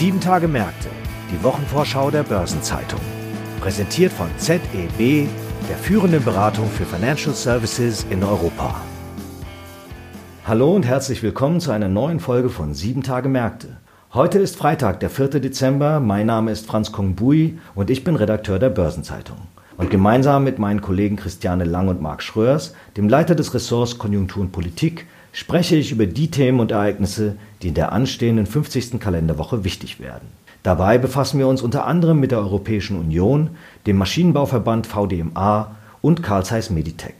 Sieben 0.00 0.18
Tage 0.18 0.48
Märkte, 0.48 0.88
die 1.30 1.44
Wochenvorschau 1.44 2.10
der 2.10 2.22
Börsenzeitung. 2.22 3.00
Präsentiert 3.60 4.10
von 4.10 4.28
ZEB, 4.38 5.28
der 5.68 5.76
führenden 5.76 6.24
Beratung 6.24 6.70
für 6.70 6.86
Financial 6.86 7.34
Services 7.34 8.06
in 8.08 8.24
Europa. 8.24 8.80
Hallo 10.46 10.74
und 10.74 10.86
herzlich 10.86 11.22
willkommen 11.22 11.60
zu 11.60 11.70
einer 11.70 11.90
neuen 11.90 12.18
Folge 12.18 12.48
von 12.48 12.72
Sieben 12.72 13.02
Tage 13.02 13.28
Märkte. 13.28 13.76
Heute 14.14 14.38
ist 14.38 14.56
Freitag, 14.56 15.00
der 15.00 15.10
4. 15.10 15.38
Dezember. 15.38 16.00
Mein 16.00 16.24
Name 16.24 16.50
ist 16.50 16.66
Franz 16.66 16.92
Kongbui 16.92 17.58
und 17.74 17.90
ich 17.90 18.02
bin 18.02 18.16
Redakteur 18.16 18.58
der 18.58 18.70
Börsenzeitung. 18.70 19.36
Und 19.76 19.90
gemeinsam 19.90 20.44
mit 20.44 20.58
meinen 20.58 20.80
Kollegen 20.80 21.16
Christiane 21.16 21.64
Lang 21.64 21.88
und 21.88 22.00
Marc 22.00 22.22
Schröers, 22.22 22.74
dem 22.96 23.06
Leiter 23.06 23.34
des 23.34 23.52
Ressorts 23.52 23.98
Konjunktur 23.98 24.44
und 24.44 24.52
Politik, 24.52 25.06
spreche 25.32 25.76
ich 25.76 25.92
über 25.92 26.06
die 26.06 26.30
Themen 26.30 26.60
und 26.60 26.72
Ereignisse, 26.72 27.36
die 27.62 27.68
in 27.68 27.74
der 27.74 27.92
anstehenden 27.92 28.46
50. 28.46 28.98
Kalenderwoche 29.00 29.64
wichtig 29.64 30.00
werden. 30.00 30.28
Dabei 30.62 30.98
befassen 30.98 31.38
wir 31.38 31.48
uns 31.48 31.62
unter 31.62 31.86
anderem 31.86 32.20
mit 32.20 32.32
der 32.32 32.40
Europäischen 32.40 32.98
Union, 32.98 33.50
dem 33.86 33.96
Maschinenbauverband 33.96 34.86
VDMA 34.86 35.76
und 36.02 36.22
Carl 36.22 36.44
Zeiss 36.44 36.70
Meditech. 36.70 37.14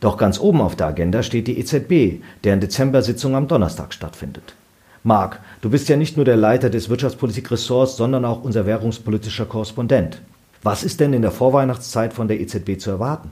Doch 0.00 0.18
ganz 0.18 0.38
oben 0.38 0.60
auf 0.60 0.76
der 0.76 0.88
Agenda 0.88 1.22
steht 1.22 1.46
die 1.46 1.58
EZB, 1.58 2.22
deren 2.44 2.60
Dezember-Sitzung 2.60 3.34
am 3.34 3.48
Donnerstag 3.48 3.94
stattfindet. 3.94 4.54
Marc, 5.02 5.40
du 5.62 5.70
bist 5.70 5.88
ja 5.88 5.96
nicht 5.96 6.16
nur 6.16 6.24
der 6.24 6.36
Leiter 6.36 6.68
des 6.68 6.90
Wirtschaftspolitik-Ressorts, 6.90 7.96
sondern 7.96 8.24
auch 8.24 8.42
unser 8.42 8.66
währungspolitischer 8.66 9.46
Korrespondent. 9.46 10.20
Was 10.62 10.82
ist 10.82 11.00
denn 11.00 11.12
in 11.12 11.22
der 11.22 11.30
Vorweihnachtszeit 11.30 12.12
von 12.12 12.28
der 12.28 12.40
EZB 12.40 12.78
zu 12.78 12.90
erwarten? 12.90 13.30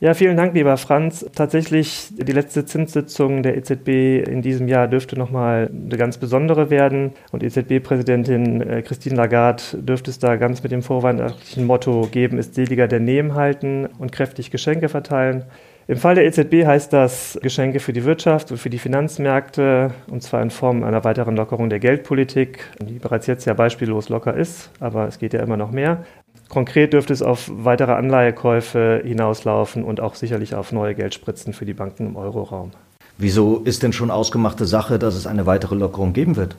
Ja, 0.00 0.14
vielen 0.14 0.38
Dank, 0.38 0.54
lieber 0.54 0.78
Franz. 0.78 1.26
Tatsächlich, 1.34 2.08
die 2.12 2.32
letzte 2.32 2.64
Zinssitzung 2.64 3.42
der 3.42 3.58
EZB 3.58 4.26
in 4.26 4.40
diesem 4.40 4.66
Jahr 4.66 4.88
dürfte 4.88 5.18
nochmal 5.18 5.70
eine 5.70 5.98
ganz 5.98 6.16
besondere 6.16 6.70
werden. 6.70 7.12
Und 7.32 7.42
EZB-Präsidentin 7.42 8.62
äh, 8.62 8.80
Christine 8.80 9.16
Lagarde 9.16 9.62
dürfte 9.74 10.10
es 10.10 10.18
da 10.18 10.36
ganz 10.36 10.62
mit 10.62 10.72
dem 10.72 10.82
vorweihnachtlichen 10.82 11.66
Motto 11.66 12.08
geben, 12.10 12.38
ist 12.38 12.54
seliger 12.54 12.88
der 12.88 13.00
Nehmen 13.00 13.34
halten 13.34 13.90
und 13.98 14.10
kräftig 14.10 14.50
Geschenke 14.50 14.88
verteilen. 14.88 15.44
Im 15.86 15.96
Fall 15.96 16.14
der 16.14 16.24
EZB 16.24 16.66
heißt 16.66 16.92
das 16.92 17.36
Geschenke 17.42 17.80
für 17.80 17.92
die 17.92 18.04
Wirtschaft 18.04 18.52
und 18.52 18.58
für 18.58 18.70
die 18.70 18.78
Finanzmärkte, 18.78 19.90
und 20.08 20.22
zwar 20.22 20.40
in 20.40 20.50
Form 20.50 20.84
einer 20.84 21.02
weiteren 21.04 21.36
Lockerung 21.36 21.68
der 21.68 21.80
Geldpolitik, 21.80 22.70
die 22.80 23.00
bereits 23.00 23.26
jetzt 23.26 23.44
ja 23.44 23.54
beispiellos 23.54 24.08
locker 24.08 24.34
ist, 24.34 24.70
aber 24.78 25.08
es 25.08 25.18
geht 25.18 25.34
ja 25.34 25.42
immer 25.42 25.56
noch 25.56 25.72
mehr. 25.72 26.04
Konkret 26.50 26.92
dürfte 26.92 27.12
es 27.12 27.22
auf 27.22 27.48
weitere 27.50 27.92
Anleihekäufe 27.92 29.02
hinauslaufen 29.04 29.84
und 29.84 30.00
auch 30.00 30.16
sicherlich 30.16 30.56
auf 30.56 30.72
neue 30.72 30.96
Geldspritzen 30.96 31.52
für 31.52 31.64
die 31.64 31.74
Banken 31.74 32.08
im 32.08 32.16
Euroraum. 32.16 32.72
Wieso 33.18 33.58
ist 33.58 33.84
denn 33.84 33.92
schon 33.92 34.10
ausgemachte 34.10 34.66
Sache, 34.66 34.98
dass 34.98 35.14
es 35.14 35.28
eine 35.28 35.46
weitere 35.46 35.76
Lockerung 35.76 36.12
geben 36.12 36.34
wird? 36.34 36.56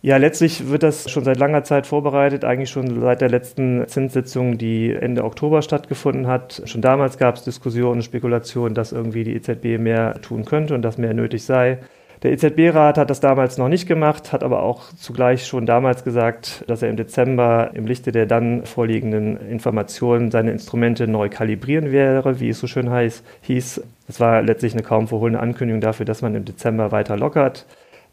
Ja, 0.00 0.16
letztlich 0.16 0.70
wird 0.70 0.82
das 0.82 1.10
schon 1.10 1.24
seit 1.24 1.36
langer 1.36 1.64
Zeit 1.64 1.86
vorbereitet, 1.86 2.44
eigentlich 2.44 2.70
schon 2.70 3.00
seit 3.00 3.20
der 3.20 3.28
letzten 3.28 3.86
Zinssitzung, 3.86 4.56
die 4.56 4.92
Ende 4.92 5.24
Oktober 5.24 5.60
stattgefunden 5.60 6.26
hat. 6.28 6.62
Schon 6.64 6.80
damals 6.80 7.18
gab 7.18 7.36
es 7.36 7.44
Diskussionen, 7.44 8.02
Spekulationen, 8.02 8.74
dass 8.74 8.92
irgendwie 8.92 9.24
die 9.24 9.34
EZB 9.34 9.78
mehr 9.78 10.20
tun 10.22 10.46
könnte 10.46 10.74
und 10.74 10.82
dass 10.82 10.96
mehr 10.96 11.12
nötig 11.12 11.44
sei. 11.44 11.78
Der 12.22 12.32
EZB-Rat 12.32 12.96
hat 12.96 13.10
das 13.10 13.20
damals 13.20 13.58
noch 13.58 13.68
nicht 13.68 13.86
gemacht, 13.86 14.32
hat 14.32 14.42
aber 14.42 14.62
auch 14.62 14.92
zugleich 14.94 15.46
schon 15.46 15.66
damals 15.66 16.02
gesagt, 16.02 16.64
dass 16.66 16.82
er 16.82 16.88
im 16.88 16.96
Dezember 16.96 17.70
im 17.74 17.86
Lichte 17.86 18.10
der 18.10 18.26
dann 18.26 18.64
vorliegenden 18.64 19.36
Informationen 19.48 20.30
seine 20.30 20.50
Instrumente 20.50 21.06
neu 21.06 21.28
kalibrieren 21.28 21.92
wäre, 21.92 22.40
wie 22.40 22.48
es 22.48 22.58
so 22.58 22.66
schön 22.66 22.90
heiß, 22.90 23.22
hieß. 23.42 23.82
Das 24.06 24.20
war 24.20 24.40
letztlich 24.40 24.72
eine 24.72 24.82
kaum 24.82 25.08
verhohlene 25.08 25.40
Ankündigung 25.40 25.80
dafür, 25.80 26.06
dass 26.06 26.22
man 26.22 26.34
im 26.34 26.44
Dezember 26.44 26.90
weiter 26.92 27.16
lockert. 27.16 27.66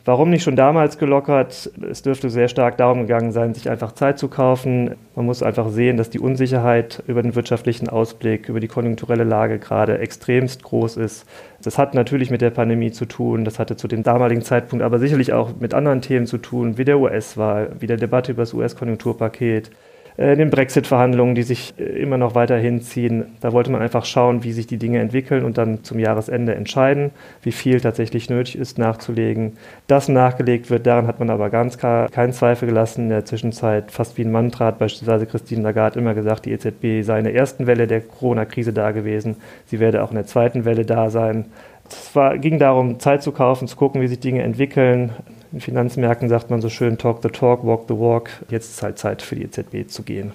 Warum 0.05 0.29
nicht 0.29 0.43
schon 0.43 0.57
damals 0.57 0.97
gelockert? 0.97 1.71
Es 1.89 2.01
dürfte 2.01 2.29
sehr 2.29 2.49
stark 2.49 2.75
darum 2.75 3.01
gegangen 3.03 3.31
sein, 3.31 3.53
sich 3.53 3.69
einfach 3.69 3.93
Zeit 3.93 4.19
zu 4.19 4.27
kaufen. 4.27 4.95
Man 5.15 5.25
muss 5.25 5.41
einfach 5.41 5.69
sehen, 5.69 5.95
dass 5.95 6.09
die 6.09 6.19
Unsicherheit 6.19 7.01
über 7.07 7.21
den 7.21 7.35
wirtschaftlichen 7.35 7.87
Ausblick, 7.87 8.49
über 8.49 8.59
die 8.59 8.67
konjunkturelle 8.67 9.23
Lage 9.23 9.59
gerade 9.59 9.99
extremst 9.99 10.61
groß 10.63 10.97
ist. 10.97 11.25
Das 11.61 11.77
hat 11.77 11.93
natürlich 11.93 12.31
mit 12.31 12.41
der 12.41 12.49
Pandemie 12.49 12.91
zu 12.91 13.05
tun, 13.05 13.45
das 13.45 13.59
hatte 13.59 13.77
zu 13.77 13.87
dem 13.87 14.03
damaligen 14.03 14.41
Zeitpunkt 14.41 14.83
aber 14.83 14.99
sicherlich 14.99 15.31
auch 15.31 15.51
mit 15.57 15.73
anderen 15.73 16.01
Themen 16.01 16.27
zu 16.27 16.37
tun, 16.37 16.77
wie 16.77 16.83
der 16.83 16.99
US-Wahl, 16.99 17.71
wie 17.79 17.87
der 17.87 17.95
Debatte 17.95 18.33
über 18.33 18.41
das 18.41 18.53
US-Konjunkturpaket, 18.53 19.71
äh, 20.17 20.35
den 20.35 20.49
Brexit-Verhandlungen, 20.49 21.35
die 21.35 21.43
sich 21.43 21.73
äh, 21.77 21.83
immer 21.83 22.17
noch 22.17 22.35
weiter 22.35 22.57
hinziehen. 22.57 23.25
Da 23.41 23.51
wollte 23.51 23.71
man 23.71 23.81
einfach 23.81 24.05
schauen, 24.05 24.43
wie 24.43 24.51
sich 24.51 24.67
die 24.67 24.77
Dinge 24.77 24.99
entwickeln 24.99 25.43
und 25.43 25.57
dann 25.57 25.83
zum 25.83 25.99
Jahresende 25.99 26.55
entscheiden, 26.55 27.11
wie 27.41 27.51
viel 27.51 27.81
tatsächlich 27.81 28.29
nötig 28.29 28.57
ist 28.57 28.77
nachzulegen. 28.77 29.53
Dass 29.87 30.09
nachgelegt 30.09 30.69
wird, 30.69 30.85
daran 30.85 31.07
hat 31.07 31.19
man 31.19 31.29
aber 31.29 31.49
ganz 31.49 31.77
klar 31.77 32.09
keinen 32.09 32.33
Zweifel 32.33 32.67
gelassen. 32.67 33.03
In 33.03 33.09
der 33.09 33.25
Zwischenzeit 33.25 33.91
fast 33.91 34.17
wie 34.17 34.23
ein 34.23 34.31
Mantra 34.31 34.65
hat 34.65 34.79
beispielsweise 34.79 35.25
Christine 35.25 35.63
Lagarde 35.63 35.99
immer 35.99 36.13
gesagt, 36.13 36.45
die 36.45 36.51
EZB 36.51 37.03
sei 37.03 37.19
in 37.19 37.25
der 37.25 37.35
ersten 37.35 37.67
Welle 37.67 37.87
der 37.87 38.01
Corona-Krise 38.01 38.73
da 38.73 38.91
gewesen. 38.91 39.37
Sie 39.65 39.79
werde 39.79 40.03
auch 40.03 40.11
in 40.11 40.15
der 40.15 40.25
zweiten 40.25 40.65
Welle 40.65 40.85
da 40.85 41.09
sein. 41.09 41.45
Es 41.89 42.15
war, 42.15 42.37
ging 42.37 42.59
darum, 42.59 42.99
Zeit 42.99 43.23
zu 43.23 43.31
kaufen, 43.31 43.67
zu 43.67 43.75
gucken, 43.75 44.01
wie 44.01 44.07
sich 44.07 44.19
Dinge 44.19 44.41
entwickeln. 44.43 45.11
In 45.53 45.61
Finanzmärkten 45.61 46.29
sagt 46.29 46.49
man 46.49 46.61
so 46.61 46.69
schön, 46.69 46.97
talk 46.97 47.19
the 47.21 47.29
talk, 47.29 47.63
walk 47.63 47.83
the 47.87 47.93
walk. 47.93 48.31
Jetzt 48.49 48.71
ist 48.71 48.81
halt 48.81 48.97
Zeit 48.97 49.21
für 49.21 49.35
die 49.35 49.43
EZB 49.43 49.87
zu 49.87 50.01
gehen. 50.01 50.31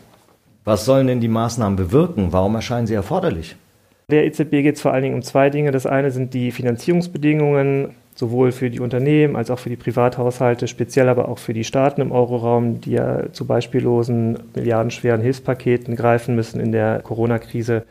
Was 0.65 0.84
sollen 0.84 1.09
denn 1.09 1.21
die 1.21 1.29
Maßnahmen 1.29 1.77
bewirken? 1.77 2.29
Warum 2.31 2.55
erscheinen 2.55 2.87
sie 2.87 2.95
erforderlich? 2.95 3.57
Der 4.11 4.25
EZB 4.27 4.51
geht 4.62 4.77
es 4.77 4.81
vor 4.81 4.93
allen 4.93 5.03
Dingen 5.03 5.17
um 5.17 5.23
zwei 5.23 5.51
Dinge. 5.51 5.73
Das 5.73 5.87
eine 5.87 6.12
sind 6.12 6.34
die 6.34 6.53
Finanzierungsbedingungen, 6.53 7.97
sowohl 8.15 8.53
für 8.53 8.71
die 8.71 8.78
Unternehmen 8.78 9.34
als 9.34 9.51
auch 9.51 9.59
für 9.59 9.71
die 9.71 9.77
Privathaushalte, 9.77 10.69
speziell 10.69 11.09
aber 11.09 11.28
auch 11.28 11.39
für 11.39 11.53
die 11.53 11.65
Staaten 11.65 12.01
im 12.01 12.12
Euroraum, 12.12 12.81
die 12.81 12.93
ja 12.93 13.33
zu 13.33 13.45
beispiellosen 13.45 14.39
milliardenschweren 14.55 15.21
Hilfspaketen 15.21 15.97
greifen 15.97 16.37
müssen 16.37 16.61
in 16.61 16.71
der 16.71 17.01
Corona-Krise. 17.01 17.84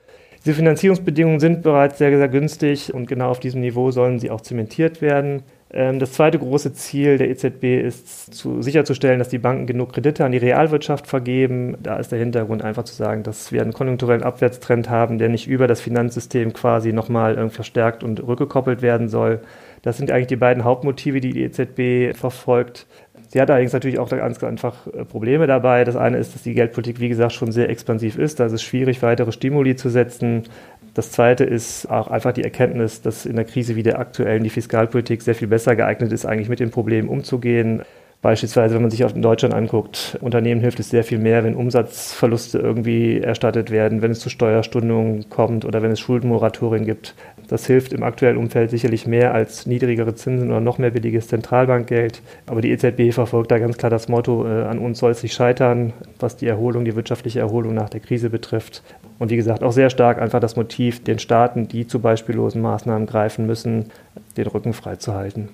Diese 0.46 0.56
Finanzierungsbedingungen 0.56 1.42
sind 1.42 1.62
bereits 1.62 1.98
sehr, 1.98 2.18
sehr 2.18 2.30
günstig 2.30 2.94
und 2.94 3.08
genau 3.08 3.30
auf 3.30 3.42
diesem 3.42 3.60
Niveau 3.60 3.92
sollen 3.92 4.18
sie 4.20 4.32
auch 4.32 4.40
zementiert 4.40 5.02
werden. 5.02 5.44
Ähm, 5.72 6.00
das 6.00 6.14
zweite 6.14 6.40
große 6.40 6.74
Ziel 6.74 7.18
der 7.18 7.30
EZB 7.30 7.82
ist 7.82 8.34
zu, 8.34 8.62
sicherzustellen, 8.62 9.20
dass 9.20 9.30
die 9.30 9.38
Banken 9.38 9.68
genug 9.68 9.94
Kredite 9.94 10.24
an 10.24 10.32
die 10.32 10.38
Realwirtschaft 10.38 11.08
vergeben. 11.08 11.78
Da 11.84 11.98
ist 11.98 12.12
der 12.12 12.20
Hintergrund 12.20 12.64
einfach 12.64 12.84
zu 12.84 12.96
sagen, 12.96 13.24
dass 13.24 13.52
wir 13.52 13.62
einen 13.62 13.74
konjunkturellen 13.74 14.24
Abwärtstrend 14.24 14.90
haben, 14.90 15.18
der 15.18 15.30
nicht 15.30 15.48
über 15.48 15.68
das 15.68 15.82
Finanzsystem 15.82 16.54
quasi 16.54 16.94
nochmal 16.94 17.50
verstärkt 17.50 18.04
und 18.04 18.26
rückgekoppelt 18.26 18.82
werden 18.82 19.10
soll. 19.10 19.42
Das 19.82 19.98
sind 19.98 20.12
eigentlich 20.12 20.28
die 20.28 20.36
beiden 20.38 20.64
Hauptmotive, 20.64 21.22
die 21.22 21.32
die 21.32 21.44
EZB 21.44 22.18
verfolgt. 22.18 22.88
Sie 23.30 23.42
hat 23.42 23.50
allerdings 23.50 23.74
natürlich 23.74 24.00
auch 24.00 24.10
ganz 24.10 24.44
einfach 24.44 24.88
äh, 24.88 25.04
Probleme 25.04 25.48
dabei. 25.48 25.84
Das 25.84 25.96
eine 25.96 26.18
ist, 26.18 26.34
dass 26.34 26.44
die 26.44 26.54
Geldpolitik, 26.54 27.00
wie 27.00 27.10
gesagt, 27.10 27.34
schon 27.34 27.52
sehr 27.52 27.70
expansiv 27.70 28.18
ist. 28.18 28.40
Da 28.40 28.46
ist 28.46 28.54
es 28.54 28.64
schwierig, 28.64 29.02
weitere 29.02 29.32
Stimuli 29.32 29.76
zu 29.76 29.90
setzen. 29.90 30.44
Das 30.97 31.12
zweite 31.12 31.44
ist 31.44 31.85
auch 31.91 32.08
einfach 32.08 32.31
die 32.31 32.44
Erkenntnis, 32.44 33.03
dass 33.03 33.28
in 33.28 33.35
der 33.35 33.46
Krise 33.46 33.75
wie 33.75 33.84
der 33.84 34.00
aktuellen 34.00 34.44
die 34.44 34.50
Fiskalpolitik 34.50 35.22
sehr 35.22 35.35
viel 35.35 35.47
besser 35.47 35.75
geeignet 35.75 36.12
ist, 36.12 36.25
eigentlich 36.25 36.50
mit 36.50 36.59
den 36.59 36.72
Problemen 36.72 37.08
umzugehen. 37.08 37.84
Beispielsweise, 38.24 38.74
wenn 38.74 38.81
man 38.81 38.90
sich 38.90 39.02
in 39.02 39.22
Deutschland 39.22 39.53
anguckt, 39.53 40.18
Unternehmen 40.22 40.59
hilft 40.59 40.80
es 40.80 40.90
sehr 40.90 41.03
viel 41.03 41.19
mehr, 41.19 41.44
wenn 41.44 41.56
Umsatzverluste 41.56 42.57
irgendwie 42.57 43.19
erstattet 43.19 43.69
werden, 43.69 44.02
wenn 44.02 44.09
es 44.09 44.22
zu 44.22 44.31
Steuerstundungen 44.31 45.30
kommt 45.30 45.66
oder 45.66 45.84
wenn 45.84 45.91
es 45.91 46.00
Schuldenmoratorien 46.00 46.84
gibt. 46.84 47.13
Das 47.47 47.68
hilft 47.68 47.94
im 47.94 48.02
aktuellen 48.02 48.38
Umfeld 48.38 48.72
sicherlich 48.72 49.06
mehr 49.06 49.36
als 49.36 49.68
niedrigere 49.68 50.16
Zinsen 50.16 50.50
oder 50.50 50.62
noch 50.62 50.80
mehr 50.80 50.90
billiges 50.90 51.28
Zentralbankgeld. 51.28 52.24
Aber 52.47 52.62
die 52.62 52.72
EZB 52.72 53.13
verfolgt 53.13 53.52
da 53.52 53.59
ganz 53.59 53.78
klar 53.78 53.91
das 53.91 54.07
Motto, 54.07 54.47
äh, 54.47 54.63
an 54.63 54.80
uns 54.80 54.97
soll 54.97 55.12
es 55.12 55.22
nicht 55.22 55.36
scheitern, 55.36 55.94
was 56.18 56.38
die 56.38 56.47
Erholung, 56.47 56.86
die 56.86 56.96
wirtschaftliche 56.96 57.40
Erholung 57.40 57.75
nach 57.75 57.91
der 57.91 58.00
Krise 58.00 58.31
betrifft. 58.31 58.81
Und 59.20 59.32
wie 59.32 59.36
gesagt, 59.36 59.64
auch 59.64 59.72
sehr 59.72 59.90
stark 59.90 60.22
einfach 60.22 60.40
das 60.40 60.56
Motiv, 60.56 61.04
den 61.04 61.19
Staaten, 61.19 61.68
die 61.68 61.88
zu 61.88 62.00
beispiellosen 62.00 62.62
Maßnahmen 62.62 63.08
greifen 63.08 63.46
müssen, 63.46 63.86
den 64.36 64.48
Rücken 64.48 64.74
freizuhalten. 64.74 65.50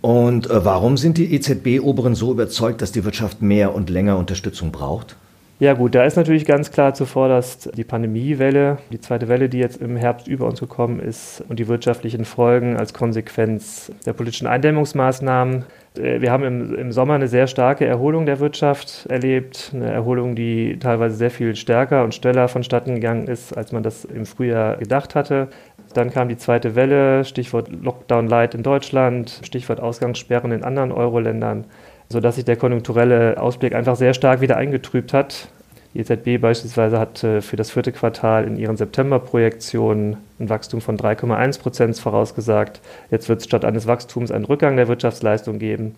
Und 0.00 0.50
äh, 0.50 0.64
warum 0.64 0.96
sind 0.96 1.16
die 1.16 1.32
EZB-Oberen 1.32 2.14
so 2.14 2.32
überzeugt, 2.32 2.82
dass 2.82 2.90
die 2.90 3.04
Wirtschaft 3.04 3.40
mehr 3.40 3.74
und 3.74 3.88
länger 3.88 4.18
Unterstützung 4.18 4.72
braucht? 4.72 5.16
Ja 5.60 5.74
gut, 5.74 5.94
da 5.94 6.04
ist 6.04 6.16
natürlich 6.16 6.44
ganz 6.44 6.72
klar 6.72 6.92
zuvorderst 6.92 7.70
die 7.76 7.84
Pandemiewelle, 7.84 8.78
die 8.90 9.00
zweite 9.00 9.28
Welle, 9.28 9.48
die 9.48 9.58
jetzt 9.58 9.80
im 9.80 9.96
Herbst 9.96 10.26
über 10.26 10.46
uns 10.46 10.58
gekommen 10.58 10.98
ist 10.98 11.44
und 11.48 11.60
die 11.60 11.68
wirtschaftlichen 11.68 12.24
Folgen 12.24 12.76
als 12.76 12.92
Konsequenz 12.92 13.92
der 14.04 14.12
politischen 14.12 14.48
Eindämmungsmaßnahmen. 14.48 15.64
Äh, 15.96 16.20
wir 16.20 16.30
haben 16.30 16.44
im, 16.44 16.74
im, 16.74 16.92
Sommer 16.92 17.14
eine 17.14 17.28
sehr 17.28 17.46
starke 17.46 17.86
Erholung 17.86 18.26
der 18.26 18.40
Wirtschaft 18.40 19.06
erlebt, 19.06 19.72
eine 19.74 19.90
Erholung, 19.90 20.34
die 20.34 20.78
teilweise 20.78 21.16
sehr 21.16 21.30
viel 21.30 21.56
stärker 21.56 22.04
und 22.04 22.14
schneller 22.14 22.48
vonstatten 22.48 22.94
gegangen 22.94 23.26
ist, 23.26 23.56
als 23.56 23.72
man 23.72 23.82
das 23.82 24.04
im 24.04 24.26
Frühjahr 24.26 24.76
gedacht 24.76 25.14
hatte. 25.14 25.48
Dann 25.94 26.10
kam 26.10 26.28
die 26.28 26.38
zweite 26.38 26.74
Welle, 26.74 27.24
Stichwort 27.24 27.68
Lockdown 27.70 28.26
Light 28.26 28.54
in 28.54 28.62
Deutschland, 28.62 29.40
Stichwort 29.42 29.80
Ausgangssperren 29.80 30.52
in 30.52 30.64
anderen 30.64 30.92
Euro-Ländern 30.92 31.66
sodass 32.12 32.36
sich 32.36 32.44
der 32.44 32.56
konjunkturelle 32.56 33.40
Ausblick 33.40 33.74
einfach 33.74 33.96
sehr 33.96 34.14
stark 34.14 34.40
wieder 34.40 34.56
eingetrübt 34.56 35.12
hat. 35.12 35.48
Die 35.94 36.00
EZB 36.00 36.40
beispielsweise 36.40 36.98
hat 36.98 37.22
äh, 37.22 37.42
für 37.42 37.56
das 37.56 37.70
vierte 37.70 37.92
Quartal 37.92 38.46
in 38.46 38.56
ihren 38.56 38.76
September-Projektionen 38.76 40.16
ein 40.38 40.48
Wachstum 40.48 40.80
von 40.80 40.96
3,1 40.96 41.60
Prozent 41.60 41.98
vorausgesagt. 41.98 42.80
Jetzt 43.10 43.28
wird 43.28 43.40
es 43.40 43.44
statt 43.44 43.64
eines 43.64 43.86
Wachstums 43.86 44.30
einen 44.30 44.44
Rückgang 44.44 44.76
der 44.76 44.88
Wirtschaftsleistung 44.88 45.58
geben. 45.58 45.94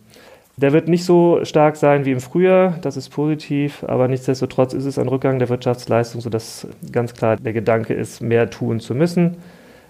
Der 0.56 0.72
wird 0.72 0.86
nicht 0.88 1.04
so 1.04 1.44
stark 1.44 1.76
sein 1.76 2.04
wie 2.04 2.12
im 2.12 2.20
Frühjahr, 2.20 2.78
das 2.80 2.96
ist 2.96 3.08
positiv, 3.08 3.84
aber 3.88 4.06
nichtsdestotrotz 4.06 4.72
ist 4.72 4.84
es 4.84 4.98
ein 4.98 5.08
Rückgang 5.08 5.40
der 5.40 5.48
Wirtschaftsleistung, 5.48 6.20
sodass 6.20 6.68
ganz 6.92 7.12
klar 7.14 7.36
der 7.36 7.52
Gedanke 7.52 7.92
ist, 7.92 8.20
mehr 8.20 8.50
tun 8.50 8.78
zu 8.78 8.94
müssen. 8.94 9.36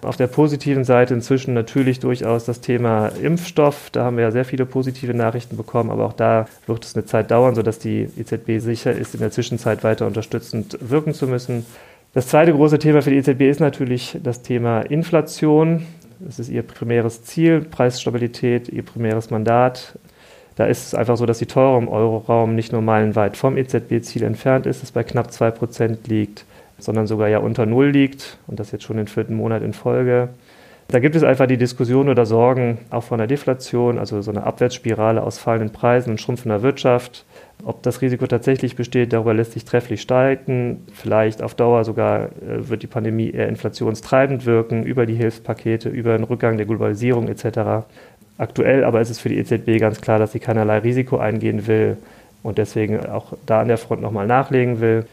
Auf 0.01 0.17
der 0.17 0.27
positiven 0.27 0.83
Seite 0.83 1.13
inzwischen 1.13 1.53
natürlich 1.53 1.99
durchaus 1.99 2.45
das 2.45 2.61
Thema 2.61 3.07
Impfstoff. 3.07 3.89
Da 3.91 4.03
haben 4.03 4.17
wir 4.17 4.25
ja 4.25 4.31
sehr 4.31 4.45
viele 4.45 4.65
positive 4.65 5.13
Nachrichten 5.13 5.57
bekommen, 5.57 5.89
aber 5.89 6.05
auch 6.05 6.13
da 6.13 6.47
wird 6.67 6.85
es 6.85 6.95
eine 6.95 7.05
Zeit 7.05 7.31
dauern, 7.31 7.55
sodass 7.55 7.79
die 7.79 8.07
EZB 8.17 8.59
sicher 8.59 8.91
ist, 8.91 9.15
in 9.15 9.21
der 9.21 9.31
Zwischenzeit 9.31 9.83
weiter 9.83 10.05
unterstützend 10.05 10.77
wirken 10.81 11.13
zu 11.13 11.27
müssen. 11.27 11.65
Das 12.13 12.27
zweite 12.27 12.53
große 12.53 12.79
Thema 12.79 13.01
für 13.01 13.09
die 13.09 13.17
EZB 13.17 13.41
ist 13.41 13.59
natürlich 13.59 14.17
das 14.23 14.41
Thema 14.41 14.81
Inflation. 14.81 15.85
Das 16.19 16.39
ist 16.39 16.49
ihr 16.49 16.61
primäres 16.63 17.23
Ziel, 17.23 17.61
Preisstabilität, 17.61 18.69
ihr 18.69 18.83
primäres 18.83 19.31
Mandat. 19.31 19.97
Da 20.55 20.65
ist 20.65 20.87
es 20.87 20.95
einfach 20.95 21.17
so, 21.17 21.25
dass 21.25 21.39
die 21.39 21.45
Teuerung 21.45 21.83
im 21.83 21.89
Euroraum 21.89 22.55
nicht 22.55 22.71
nur 22.71 22.81
meilenweit 22.81 23.35
vom 23.35 23.57
EZB-Ziel 23.57 24.23
entfernt 24.23 24.65
ist, 24.65 24.83
es 24.83 24.91
bei 24.91 25.03
knapp 25.03 25.27
2% 25.27 26.07
liegt, 26.07 26.45
sondern 26.77 27.07
sogar 27.07 27.27
ja 27.27 27.39
unter 27.39 27.65
Null 27.65 27.89
liegt 27.89 28.37
und 28.47 28.59
das 28.59 28.71
jetzt 28.71 28.83
schon 28.83 28.97
den 28.97 29.07
vierten 29.07 29.35
Monat 29.35 29.61
in 29.61 29.73
Folge. 29.73 30.29
Da 30.87 30.99
gibt 30.99 31.15
es 31.15 31.23
einfach 31.23 31.47
die 31.47 31.57
Diskussion 31.57 32.09
oder 32.09 32.27
Sorgen 32.27 32.77
auch 32.91 33.03
von 33.03 33.17
der 33.17 33.25
Deflation, 33.25 33.97
also 33.97 34.21
so 34.21 34.29
eine 34.29 34.43
Abwärtsspirale 34.43 35.23
aus 35.23 35.39
fallenden 35.39 35.71
Preisen 35.71 36.11
und 36.11 36.21
schrumpfender 36.21 36.61
Wirtschaft. 36.61 37.25
Ob 37.63 37.81
das 37.81 38.01
Risiko 38.01 38.27
tatsächlich 38.27 38.75
besteht, 38.75 39.11
darüber 39.11 39.33
lässt 39.33 39.53
sich 39.53 39.65
trefflich 39.65 40.01
streiten. 40.01 40.85
Vielleicht 40.93 41.41
auf 41.41 41.55
Dauer 41.55 41.83
sogar 41.85 42.25
äh, 42.25 42.69
wird 42.69 42.83
die 42.83 42.87
Pandemie 42.87 43.31
eher 43.31 43.47
inflationstreibend 43.47 44.45
wirken 44.45 44.83
über 44.83 45.07
die 45.07 45.15
Hilfspakete, 45.15 45.89
über 45.89 46.15
den 46.15 46.23
Rückgang 46.23 46.57
der 46.57 46.67
Globalisierung 46.67 47.29
etc. 47.29 47.87
Aktuell 48.37 48.83
aber 48.83 49.01
ist 49.01 49.09
es 49.09 49.19
für 49.19 49.29
die 49.29 49.39
EZB 49.39 49.79
ganz 49.79 50.01
klar, 50.01 50.19
dass 50.19 50.33
sie 50.33 50.39
keinerlei 50.39 50.79
Risiko 50.79 51.17
eingehen 51.17 51.65
will 51.65 51.97
und 52.43 52.59
deswegen 52.59 53.03
auch 53.07 53.33
da 53.47 53.61
an 53.61 53.69
der 53.69 53.79
Front 53.79 54.03
nochmal 54.03 54.27
nachlegen 54.27 54.81
will. 54.81 55.05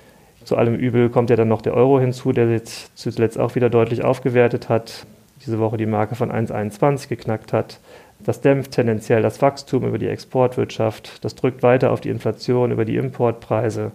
Zu 0.44 0.56
allem 0.56 0.74
Übel 0.74 1.08
kommt 1.08 1.30
ja 1.30 1.36
dann 1.36 1.48
noch 1.48 1.62
der 1.62 1.74
Euro 1.74 2.00
hinzu, 2.00 2.32
der 2.32 2.58
sich 2.58 2.88
zuletzt 2.94 3.38
auch 3.38 3.54
wieder 3.54 3.70
deutlich 3.70 4.04
aufgewertet 4.04 4.68
hat, 4.68 5.06
diese 5.44 5.58
Woche 5.58 5.76
die 5.76 5.86
Marke 5.86 6.14
von 6.14 6.30
1,21 6.30 7.08
geknackt 7.08 7.52
hat. 7.52 7.78
Das 8.24 8.40
dämpft 8.40 8.72
tendenziell 8.72 9.22
das 9.22 9.42
Wachstum 9.42 9.84
über 9.84 9.98
die 9.98 10.06
Exportwirtschaft, 10.06 11.24
das 11.24 11.34
drückt 11.34 11.62
weiter 11.62 11.90
auf 11.90 12.00
die 12.00 12.08
Inflation 12.08 12.70
über 12.70 12.84
die 12.84 12.96
Importpreise. 12.96 13.90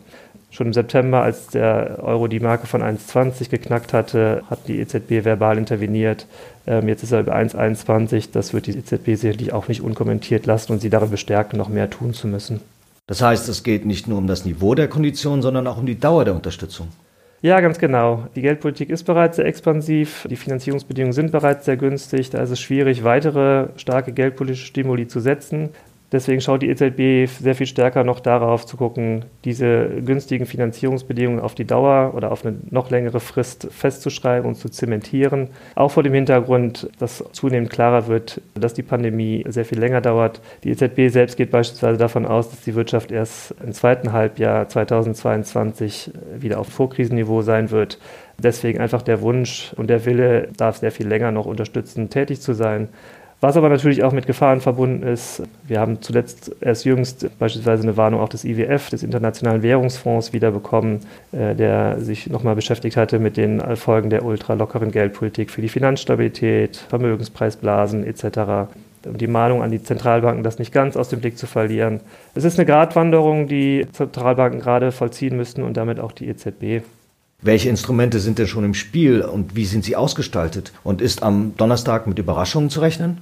Schon 0.49 0.67
im 0.67 0.73
September, 0.73 1.21
als 1.21 1.47
der 1.47 1.99
Euro 2.01 2.27
die 2.27 2.39
Marke 2.39 2.67
von 2.67 2.81
1,20 2.81 3.49
geknackt 3.49 3.93
hatte, 3.93 4.43
hat 4.49 4.59
die 4.67 4.79
EZB 4.79 5.25
verbal 5.25 5.57
interveniert. 5.57 6.25
Ähm, 6.65 6.87
jetzt 6.87 7.03
ist 7.03 7.11
er 7.11 7.23
bei 7.23 7.35
1,21. 7.35 8.29
Das 8.31 8.53
wird 8.53 8.67
die 8.67 8.77
EZB 8.77 9.15
sicherlich 9.15 9.51
auch 9.51 9.67
nicht 9.67 9.81
unkommentiert 9.81 10.45
lassen 10.45 10.71
und 10.71 10.79
sie 10.79 10.89
darin 10.89 11.11
bestärken, 11.11 11.57
noch 11.57 11.67
mehr 11.67 11.89
tun 11.89 12.13
zu 12.13 12.27
müssen. 12.27 12.61
Das 13.07 13.21
heißt, 13.21 13.47
es 13.47 13.63
geht 13.63 13.85
nicht 13.85 14.07
nur 14.07 14.17
um 14.17 14.27
das 14.27 14.43
Niveau 14.43 14.75
der 14.75 14.89
Konditionen, 14.89 15.41
sondern 15.41 15.65
auch 15.65 15.77
um 15.77 15.85
die 15.85 15.97
Dauer 15.97 16.25
der 16.25 16.35
Unterstützung. 16.35 16.89
Ja, 17.41 17.61
ganz 17.61 17.77
genau. 17.77 18.27
Die 18.35 18.41
Geldpolitik 18.41 18.89
ist 18.89 19.03
bereits 19.03 19.37
sehr 19.37 19.45
expansiv, 19.45 20.27
die 20.29 20.35
Finanzierungsbedingungen 20.35 21.13
sind 21.13 21.31
bereits 21.31 21.65
sehr 21.65 21.77
günstig, 21.77 22.31
da 22.31 22.41
ist 22.41 22.49
es 22.49 22.59
schwierig, 22.59 23.03
weitere 23.03 23.67
starke 23.77 24.11
geldpolitische 24.11 24.65
Stimuli 24.65 25.07
zu 25.07 25.19
setzen. 25.19 25.69
Deswegen 26.13 26.39
schaut 26.39 26.61
die 26.61 26.69
EZB 26.69 27.29
sehr 27.29 27.53
viel 27.53 27.65
stärker 27.65 28.05
noch 28.05 28.21
darauf 28.21 28.65
zu 28.65 28.77
gucken, 28.77 29.25
diese 29.43 29.89
günstigen 30.05 30.45
Finanzierungsbedingungen 30.45 31.41
auf 31.41 31.53
die 31.53 31.65
Dauer 31.65 32.13
oder 32.15 32.31
auf 32.31 32.45
eine 32.45 32.55
noch 32.69 32.89
längere 32.89 33.19
Frist 33.19 33.67
festzuschreiben 33.71 34.47
und 34.47 34.55
zu 34.55 34.69
zementieren. 34.69 35.49
Auch 35.75 35.91
vor 35.91 36.03
dem 36.03 36.13
Hintergrund, 36.13 36.89
dass 36.97 37.25
zunehmend 37.33 37.69
klarer 37.69 38.07
wird, 38.07 38.41
dass 38.55 38.73
die 38.73 38.83
Pandemie 38.83 39.43
sehr 39.49 39.65
viel 39.65 39.79
länger 39.79 39.99
dauert. 39.99 40.39
Die 40.63 40.69
EZB 40.69 41.09
selbst 41.09 41.35
geht 41.35 41.51
beispielsweise 41.51 41.97
davon 41.97 42.25
aus, 42.25 42.51
dass 42.51 42.61
die 42.61 42.75
Wirtschaft 42.75 43.11
erst 43.11 43.53
im 43.61 43.73
zweiten 43.73 44.13
Halbjahr 44.13 44.69
2022 44.69 46.11
wieder 46.39 46.59
auf 46.59 46.67
Vorkrisenniveau 46.69 47.41
sein 47.41 47.69
wird. 47.69 47.99
Deswegen 48.39 48.79
einfach 48.79 49.01
der 49.01 49.21
Wunsch 49.21 49.73
und 49.75 49.89
der 49.89 50.05
Wille, 50.05 50.49
darf 50.55 50.77
sehr 50.77 50.91
viel 50.91 51.07
länger 51.07 51.31
noch 51.31 51.47
unterstützend 51.47 52.11
tätig 52.11 52.39
zu 52.39 52.53
sein. 52.53 52.87
Was 53.39 53.55
aber 53.55 53.69
natürlich 53.69 54.03
auch 54.03 54.13
mit 54.13 54.25
Gefahren 54.25 54.61
verbunden 54.61 55.03
ist. 55.03 55.43
Wir 55.67 55.79
haben 55.79 56.01
zuletzt 56.01 56.55
erst 56.59 56.85
jüngst 56.85 57.29
beispielsweise 57.37 57.83
eine 57.83 57.95
Warnung 57.95 58.19
auch 58.19 58.29
des 58.29 58.43
IWF, 58.43 58.89
des 58.89 59.03
Internationalen 59.03 59.61
Währungsfonds, 59.61 60.33
wiederbekommen, 60.33 61.01
äh, 61.31 61.53
der 61.53 61.99
sich 61.99 62.27
nochmal 62.31 62.55
beschäftigt 62.55 62.97
hatte 62.97 63.19
mit 63.19 63.37
den 63.37 63.61
Folgen 63.75 64.09
der 64.09 64.25
ultralockeren 64.25 64.91
Geldpolitik 64.91 65.51
für 65.51 65.61
die 65.61 65.69
Finanzstabilität, 65.69 66.77
Vermögenspreisblasen 66.77 68.03
etc. 68.03 68.71
Und 69.05 69.21
die 69.21 69.27
Mahnung 69.27 69.61
an 69.61 69.69
die 69.69 69.83
Zentralbanken, 69.83 70.43
das 70.43 70.57
nicht 70.57 70.73
ganz 70.73 70.97
aus 70.97 71.09
dem 71.09 71.19
Blick 71.19 71.37
zu 71.37 71.45
verlieren. 71.45 71.99
Es 72.33 72.43
ist 72.43 72.57
eine 72.57 72.65
Gratwanderung, 72.65 73.47
die 73.47 73.85
Zentralbanken 73.91 74.59
gerade 74.59 74.91
vollziehen 74.91 75.37
müssten 75.37 75.61
und 75.61 75.77
damit 75.77 75.99
auch 75.99 76.11
die 76.11 76.27
EZB. 76.27 76.81
Welche 77.43 77.69
Instrumente 77.69 78.19
sind 78.19 78.39
denn 78.39 78.47
schon 78.47 78.65
im 78.65 78.73
Spiel 78.73 79.21
und 79.21 79.55
wie 79.55 79.65
sind 79.65 79.85
sie 79.85 79.95
ausgestaltet? 79.95 80.73
Und 80.83 81.01
ist 81.01 81.21
am 81.21 81.53
Donnerstag 81.55 82.07
mit 82.07 82.17
Überraschungen 82.17 82.71
zu 82.71 82.81
rechnen? 82.81 83.21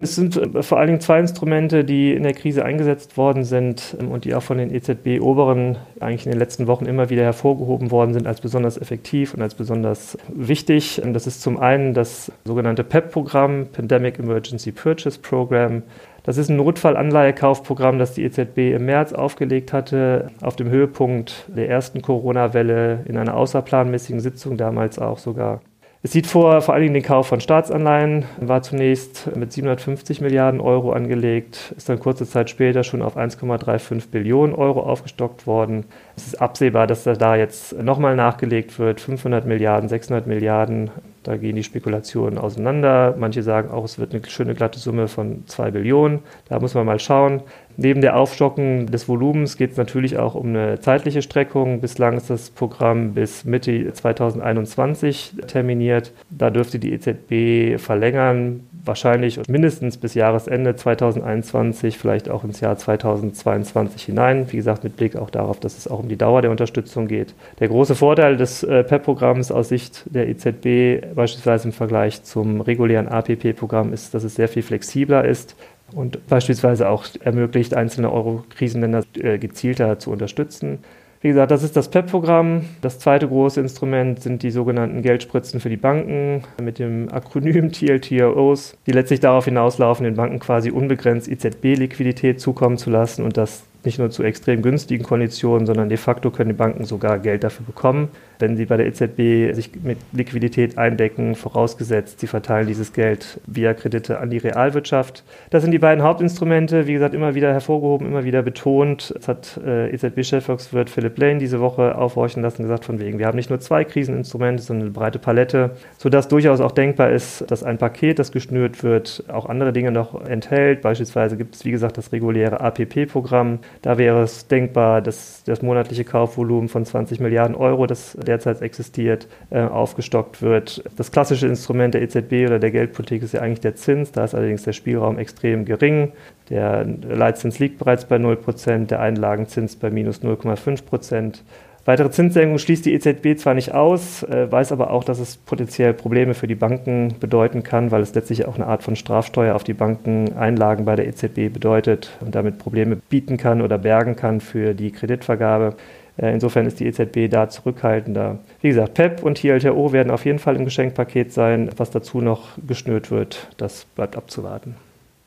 Es 0.00 0.16
sind 0.16 0.36
äh, 0.36 0.62
vor 0.62 0.78
allen 0.78 0.88
Dingen 0.88 1.00
zwei 1.00 1.18
Instrumente, 1.18 1.82
die 1.82 2.12
in 2.12 2.24
der 2.24 2.34
Krise 2.34 2.62
eingesetzt 2.62 3.16
worden 3.16 3.44
sind 3.44 3.96
ähm, 3.98 4.10
und 4.10 4.26
die 4.26 4.34
auch 4.34 4.42
von 4.42 4.58
den 4.58 4.74
EZB-Oberen 4.74 5.78
eigentlich 5.98 6.26
in 6.26 6.32
den 6.32 6.38
letzten 6.38 6.66
Wochen 6.66 6.84
immer 6.84 7.08
wieder 7.08 7.22
hervorgehoben 7.22 7.90
worden 7.90 8.12
sind 8.12 8.26
als 8.26 8.42
besonders 8.42 8.76
effektiv 8.76 9.32
und 9.32 9.40
als 9.40 9.54
besonders 9.54 10.18
wichtig. 10.28 11.00
Ähm, 11.02 11.14
das 11.14 11.26
ist 11.26 11.40
zum 11.40 11.58
einen 11.58 11.94
das 11.94 12.30
sogenannte 12.44 12.84
PEP-Programm, 12.84 13.68
Pandemic 13.72 14.18
Emergency 14.18 14.72
Purchase 14.72 15.18
Program. 15.20 15.82
Das 16.24 16.38
ist 16.38 16.48
ein 16.48 16.56
Notfallanleihekaufprogramm, 16.56 17.98
das 17.98 18.14
die 18.14 18.24
EZB 18.24 18.74
im 18.74 18.86
März 18.86 19.12
aufgelegt 19.12 19.74
hatte, 19.74 20.30
auf 20.40 20.56
dem 20.56 20.70
Höhepunkt 20.70 21.44
der 21.54 21.68
ersten 21.68 22.00
Corona-Welle 22.00 23.04
in 23.04 23.18
einer 23.18 23.36
außerplanmäßigen 23.36 24.20
Sitzung 24.20 24.56
damals 24.56 24.98
auch 24.98 25.18
sogar. 25.18 25.60
Es 26.06 26.12
sieht 26.12 26.26
vor, 26.26 26.60
vor 26.60 26.74
allen 26.74 26.82
Dingen 26.82 26.92
den 26.92 27.02
Kauf 27.02 27.28
von 27.28 27.40
Staatsanleihen, 27.40 28.26
war 28.38 28.60
zunächst 28.60 29.34
mit 29.34 29.54
750 29.54 30.20
Milliarden 30.20 30.60
Euro 30.60 30.92
angelegt, 30.92 31.72
ist 31.78 31.88
dann 31.88 31.98
kurze 31.98 32.28
Zeit 32.28 32.50
später 32.50 32.84
schon 32.84 33.00
auf 33.00 33.16
1,35 33.16 34.10
Billionen 34.10 34.54
Euro 34.54 34.80
aufgestockt 34.80 35.46
worden. 35.46 35.86
Es 36.14 36.26
ist 36.26 36.42
absehbar, 36.42 36.86
dass 36.86 37.04
da 37.04 37.36
jetzt 37.36 37.82
nochmal 37.82 38.16
nachgelegt 38.16 38.78
wird, 38.78 39.00
500 39.00 39.46
Milliarden, 39.46 39.88
600 39.88 40.26
Milliarden. 40.26 40.90
Da 41.22 41.38
gehen 41.38 41.56
die 41.56 41.62
Spekulationen 41.62 42.36
auseinander. 42.36 43.14
Manche 43.18 43.42
sagen 43.42 43.70
auch, 43.70 43.84
es 43.84 43.98
wird 43.98 44.12
eine 44.12 44.22
schöne 44.26 44.54
glatte 44.54 44.78
Summe 44.78 45.08
von 45.08 45.44
2 45.46 45.70
Billionen. 45.70 46.18
Da 46.50 46.60
muss 46.60 46.74
man 46.74 46.84
mal 46.84 47.00
schauen. 47.00 47.40
Neben 47.76 48.00
der 48.00 48.16
Aufstockung 48.16 48.86
des 48.86 49.08
Volumens 49.08 49.56
geht 49.56 49.72
es 49.72 49.76
natürlich 49.76 50.16
auch 50.16 50.34
um 50.34 50.48
eine 50.48 50.80
zeitliche 50.80 51.22
Streckung. 51.22 51.80
Bislang 51.80 52.16
ist 52.16 52.30
das 52.30 52.50
Programm 52.50 53.14
bis 53.14 53.44
Mitte 53.44 53.92
2021 53.92 55.34
terminiert. 55.48 56.12
Da 56.30 56.50
dürfte 56.50 56.78
die 56.78 56.92
EZB 56.92 57.80
verlängern, 57.82 58.60
wahrscheinlich 58.84 59.40
mindestens 59.48 59.96
bis 59.96 60.14
Jahresende 60.14 60.76
2021, 60.76 61.98
vielleicht 61.98 62.30
auch 62.30 62.44
ins 62.44 62.60
Jahr 62.60 62.76
2022 62.76 64.02
hinein. 64.02 64.46
Wie 64.52 64.56
gesagt, 64.56 64.84
mit 64.84 64.96
Blick 64.96 65.16
auch 65.16 65.30
darauf, 65.30 65.58
dass 65.58 65.78
es 65.78 65.88
auch 65.88 66.00
um 66.00 66.08
die 66.08 66.16
Dauer 66.16 66.42
der 66.42 66.50
Unterstützung 66.50 67.08
geht. 67.08 67.34
Der 67.60 67.68
große 67.68 67.94
Vorteil 67.94 68.36
des 68.36 68.62
äh, 68.62 68.84
PEP-Programms 68.84 69.50
aus 69.50 69.68
Sicht 69.68 70.04
der 70.06 70.28
EZB, 70.28 71.14
beispielsweise 71.14 71.68
im 71.68 71.72
Vergleich 71.72 72.22
zum 72.22 72.60
regulären 72.60 73.08
APP-Programm, 73.08 73.92
ist, 73.92 74.14
dass 74.14 74.22
es 74.22 74.34
sehr 74.34 74.48
viel 74.48 74.62
flexibler 74.62 75.24
ist 75.24 75.56
und 75.92 76.26
beispielsweise 76.26 76.88
auch 76.88 77.04
ermöglicht, 77.20 77.74
einzelne 77.74 78.12
Euro-Krisenländer 78.12 79.02
äh, 79.14 79.38
gezielter 79.38 79.98
zu 79.98 80.10
unterstützen. 80.10 80.78
Wie 81.24 81.28
gesagt, 81.28 81.50
das 81.50 81.62
ist 81.62 81.74
das 81.74 81.88
PEP-Programm. 81.88 82.66
Das 82.82 82.98
zweite 82.98 83.26
große 83.26 83.58
Instrument 83.58 84.20
sind 84.20 84.42
die 84.42 84.50
sogenannten 84.50 85.00
Geldspritzen 85.00 85.58
für 85.58 85.70
die 85.70 85.78
Banken 85.78 86.42
mit 86.62 86.78
dem 86.78 87.10
Akronym 87.10 87.72
TLTROs, 87.72 88.76
die 88.86 88.92
letztlich 88.92 89.20
darauf 89.20 89.46
hinauslaufen, 89.46 90.04
den 90.04 90.16
Banken 90.16 90.38
quasi 90.38 90.70
unbegrenzt 90.70 91.26
EZB-Liquidität 91.28 92.42
zukommen 92.42 92.76
zu 92.76 92.90
lassen 92.90 93.24
und 93.24 93.38
das 93.38 93.64
nicht 93.84 93.98
nur 93.98 94.10
zu 94.10 94.22
extrem 94.22 94.60
günstigen 94.60 95.02
Konditionen, 95.02 95.66
sondern 95.66 95.88
de 95.88 95.96
facto 95.96 96.30
können 96.30 96.50
die 96.50 96.56
Banken 96.56 96.84
sogar 96.84 97.18
Geld 97.18 97.42
dafür 97.42 97.64
bekommen, 97.64 98.08
wenn 98.38 98.56
sie 98.56 98.66
bei 98.66 98.76
der 98.76 98.86
EZB 98.86 99.54
sich 99.54 99.70
mit 99.82 99.98
Liquidität 100.12 100.78
eindecken, 100.78 101.34
vorausgesetzt, 101.34 102.20
sie 102.20 102.26
verteilen 102.26 102.66
dieses 102.66 102.92
Geld 102.92 103.40
via 103.46 103.74
Kredite 103.74 104.18
an 104.18 104.30
die 104.30 104.38
Realwirtschaft. 104.38 105.24
Das 105.50 105.62
sind 105.62 105.72
die 105.72 105.78
beiden 105.78 106.02
Hauptinstrumente, 106.02 106.86
wie 106.86 106.94
gesagt, 106.94 107.14
immer 107.14 107.34
wieder 107.34 107.52
hervorgehoben, 107.52 108.06
immer 108.06 108.24
wieder 108.24 108.42
betont. 108.42 109.12
Das 109.16 109.28
hat 109.28 109.60
äh, 109.64 109.90
EZB-Chefvolkswirt 109.90 110.90
Philipp 110.90 111.18
Lane 111.18 111.38
diese 111.38 111.60
Woche 111.60 111.96
aufhorchen 111.96 112.42
lassen, 112.42 112.62
gesagt 112.62 112.84
von 112.84 112.98
wegen, 112.98 113.18
wir 113.18 113.26
haben 113.26 113.36
nicht 113.36 113.50
nur 113.50 113.60
zwei 113.60 113.84
Kriseninstrumente, 113.84 114.62
sondern 114.62 114.86
eine 114.86 114.92
breite 114.92 115.18
Palette, 115.18 115.70
sodass 115.98 116.28
durchaus 116.28 116.60
auch 116.60 116.72
denkbar 116.72 117.10
ist, 117.10 117.50
dass 117.50 117.62
ein 117.62 117.78
Paket, 117.78 118.18
das 118.18 118.32
geschnürt 118.32 118.82
wird, 118.82 119.24
auch 119.28 119.46
andere 119.46 119.72
Dinge 119.72 119.90
noch 119.90 120.24
enthält. 120.26 120.82
Beispielsweise 120.82 121.36
gibt 121.36 121.54
es, 121.54 121.64
wie 121.64 121.70
gesagt, 121.70 121.98
das 121.98 122.12
reguläre 122.12 122.60
APP-Programm, 122.60 123.60
da 123.82 123.98
wäre 123.98 124.22
es 124.22 124.48
denkbar, 124.48 125.02
dass 125.02 125.42
das 125.44 125.62
monatliche 125.62 126.04
Kaufvolumen 126.04 126.68
von 126.68 126.84
20 126.84 127.20
Milliarden 127.20 127.54
Euro, 127.54 127.86
das 127.86 128.16
derzeit 128.24 128.62
existiert, 128.62 129.28
äh, 129.50 129.60
aufgestockt 129.60 130.42
wird. 130.42 130.82
Das 130.96 131.12
klassische 131.12 131.46
Instrument 131.46 131.94
der 131.94 132.02
EZB 132.02 132.46
oder 132.46 132.58
der 132.58 132.70
Geldpolitik 132.70 133.22
ist 133.22 133.34
ja 133.34 133.40
eigentlich 133.40 133.60
der 133.60 133.76
Zins. 133.76 134.12
Da 134.12 134.24
ist 134.24 134.34
allerdings 134.34 134.64
der 134.64 134.72
Spielraum 134.72 135.18
extrem 135.18 135.64
gering. 135.64 136.12
Der 136.50 136.84
Leitzins 136.84 137.58
liegt 137.58 137.78
bereits 137.78 138.04
bei 138.06 138.16
0%, 138.16 138.86
der 138.86 139.00
Einlagenzins 139.00 139.76
bei 139.76 139.90
minus 139.90 140.22
0,5%. 140.22 141.42
Weitere 141.86 142.10
Zinssenkungen 142.10 142.58
schließt 142.58 142.86
die 142.86 142.94
EZB 142.94 143.36
zwar 143.38 143.52
nicht 143.52 143.74
aus, 143.74 144.22
äh, 144.22 144.50
weiß 144.50 144.72
aber 144.72 144.90
auch, 144.90 145.04
dass 145.04 145.18
es 145.18 145.36
potenziell 145.36 145.92
Probleme 145.92 146.32
für 146.32 146.46
die 146.46 146.54
Banken 146.54 147.16
bedeuten 147.20 147.62
kann, 147.62 147.90
weil 147.90 148.00
es 148.00 148.14
letztlich 148.14 148.46
auch 148.46 148.54
eine 148.54 148.66
Art 148.66 148.82
von 148.82 148.96
Strafsteuer 148.96 149.54
auf 149.54 149.64
die 149.64 149.74
Bankeneinlagen 149.74 150.86
bei 150.86 150.96
der 150.96 151.06
EZB 151.06 151.52
bedeutet 151.52 152.10
und 152.20 152.34
damit 152.34 152.56
Probleme 152.56 152.96
bieten 152.96 153.36
kann 153.36 153.60
oder 153.60 153.76
bergen 153.76 154.16
kann 154.16 154.40
für 154.40 154.72
die 154.72 154.92
Kreditvergabe. 154.92 155.76
Äh, 156.16 156.32
insofern 156.32 156.66
ist 156.66 156.80
die 156.80 156.86
EZB 156.86 157.30
da 157.30 157.48
zurückhaltender. 157.48 158.38
Wie 158.60 158.68
gesagt, 158.68 158.94
PEP 158.94 159.22
und 159.22 159.38
TLTO 159.38 159.92
werden 159.92 160.10
auf 160.10 160.24
jeden 160.24 160.38
Fall 160.38 160.56
im 160.56 160.64
Geschenkpaket 160.64 161.32
sein. 161.32 161.70
Was 161.76 161.90
dazu 161.90 162.20
noch 162.20 162.48
geschnürt 162.66 163.10
wird, 163.10 163.48
das 163.56 163.86
bleibt 163.96 164.16
abzuwarten. 164.16 164.76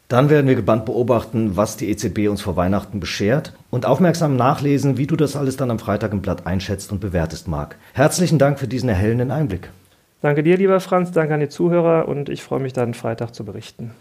Dann 0.08 0.30
werden 0.30 0.48
wir 0.48 0.56
gebannt 0.56 0.86
beobachten, 0.86 1.58
was 1.58 1.76
die 1.76 1.90
EZB 1.90 2.30
uns 2.30 2.42
vor 2.42 2.56
Weihnachten 2.56 3.02
beschert 3.02 3.52
und 3.70 3.86
aufmerksam 3.86 4.38
nachlesen, 4.38 4.98
wie 4.98 5.06
du 5.06 5.18
das 5.18 5.36
alles 5.36 5.58
dann 5.58 5.70
am 5.70 5.80
Freitag 5.80 6.14
im 6.14 6.22
Blatt 6.22 6.48
einschätzt 6.48 6.94
und 6.94 7.02
bewertest, 7.02 7.50
Marc. 7.50 7.76
Herzlichen 7.94 8.40
Dank 8.40 8.58
für 8.58 8.70
diesen 8.70 8.88
erhellenden 8.88 9.32
Einblick. 9.32 9.70
Danke 10.22 10.44
dir, 10.44 10.58
lieber 10.58 10.80
Franz, 10.80 11.12
danke 11.12 11.34
an 11.34 11.42
die 11.42 11.50
Zuhörer 11.50 12.08
und 12.08 12.30
ich 12.30 12.42
freue 12.42 12.62
mich 12.62 12.74
dann 12.74 12.94
Freitag 12.94 13.36
zu 13.36 13.44
berichten. 13.44 13.92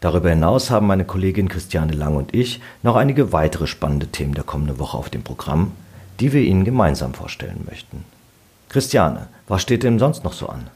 Darüber 0.00 0.30
hinaus 0.30 0.70
haben 0.70 0.86
meine 0.86 1.04
Kollegin 1.04 1.48
Christiane 1.48 1.92
Lang 1.92 2.16
und 2.16 2.34
ich 2.34 2.60
noch 2.82 2.96
einige 2.96 3.32
weitere 3.32 3.66
spannende 3.66 4.06
Themen 4.06 4.34
der 4.34 4.44
kommenden 4.44 4.78
Woche 4.78 4.96
auf 4.96 5.10
dem 5.10 5.22
Programm, 5.22 5.72
die 6.20 6.32
wir 6.32 6.42
Ihnen 6.42 6.64
gemeinsam 6.64 7.14
vorstellen 7.14 7.64
möchten. 7.68 8.04
Christiane, 8.68 9.28
was 9.48 9.62
steht 9.62 9.82
denn 9.82 9.98
sonst 9.98 10.24
noch 10.24 10.34
so 10.34 10.48
an? 10.48 10.68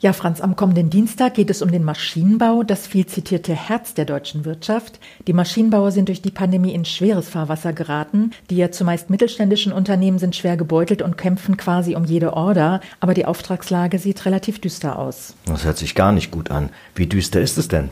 Ja, 0.00 0.12
Franz, 0.12 0.42
am 0.42 0.54
kommenden 0.54 0.90
Dienstag 0.90 1.34
geht 1.34 1.48
es 1.48 1.62
um 1.62 1.72
den 1.72 1.82
Maschinenbau, 1.82 2.62
das 2.62 2.86
viel 2.86 3.06
zitierte 3.06 3.54
Herz 3.54 3.94
der 3.94 4.04
deutschen 4.04 4.44
Wirtschaft. 4.44 5.00
Die 5.26 5.32
Maschinenbauer 5.32 5.92
sind 5.92 6.08
durch 6.08 6.20
die 6.20 6.30
Pandemie 6.30 6.74
in 6.74 6.84
schweres 6.84 7.30
Fahrwasser 7.30 7.72
geraten. 7.72 8.32
Die 8.50 8.56
ja 8.56 8.70
zumeist 8.70 9.08
mittelständischen 9.08 9.72
Unternehmen 9.72 10.18
sind 10.18 10.36
schwer 10.36 10.58
gebeutelt 10.58 11.00
und 11.00 11.16
kämpfen 11.16 11.56
quasi 11.56 11.96
um 11.96 12.04
jede 12.04 12.34
Order. 12.34 12.80
Aber 13.00 13.14
die 13.14 13.24
Auftragslage 13.24 13.98
sieht 13.98 14.26
relativ 14.26 14.60
düster 14.60 14.98
aus. 14.98 15.34
Das 15.46 15.64
hört 15.64 15.78
sich 15.78 15.94
gar 15.94 16.12
nicht 16.12 16.30
gut 16.30 16.50
an. 16.50 16.68
Wie 16.94 17.06
düster 17.06 17.40
ist 17.40 17.56
es 17.56 17.68
denn? 17.68 17.88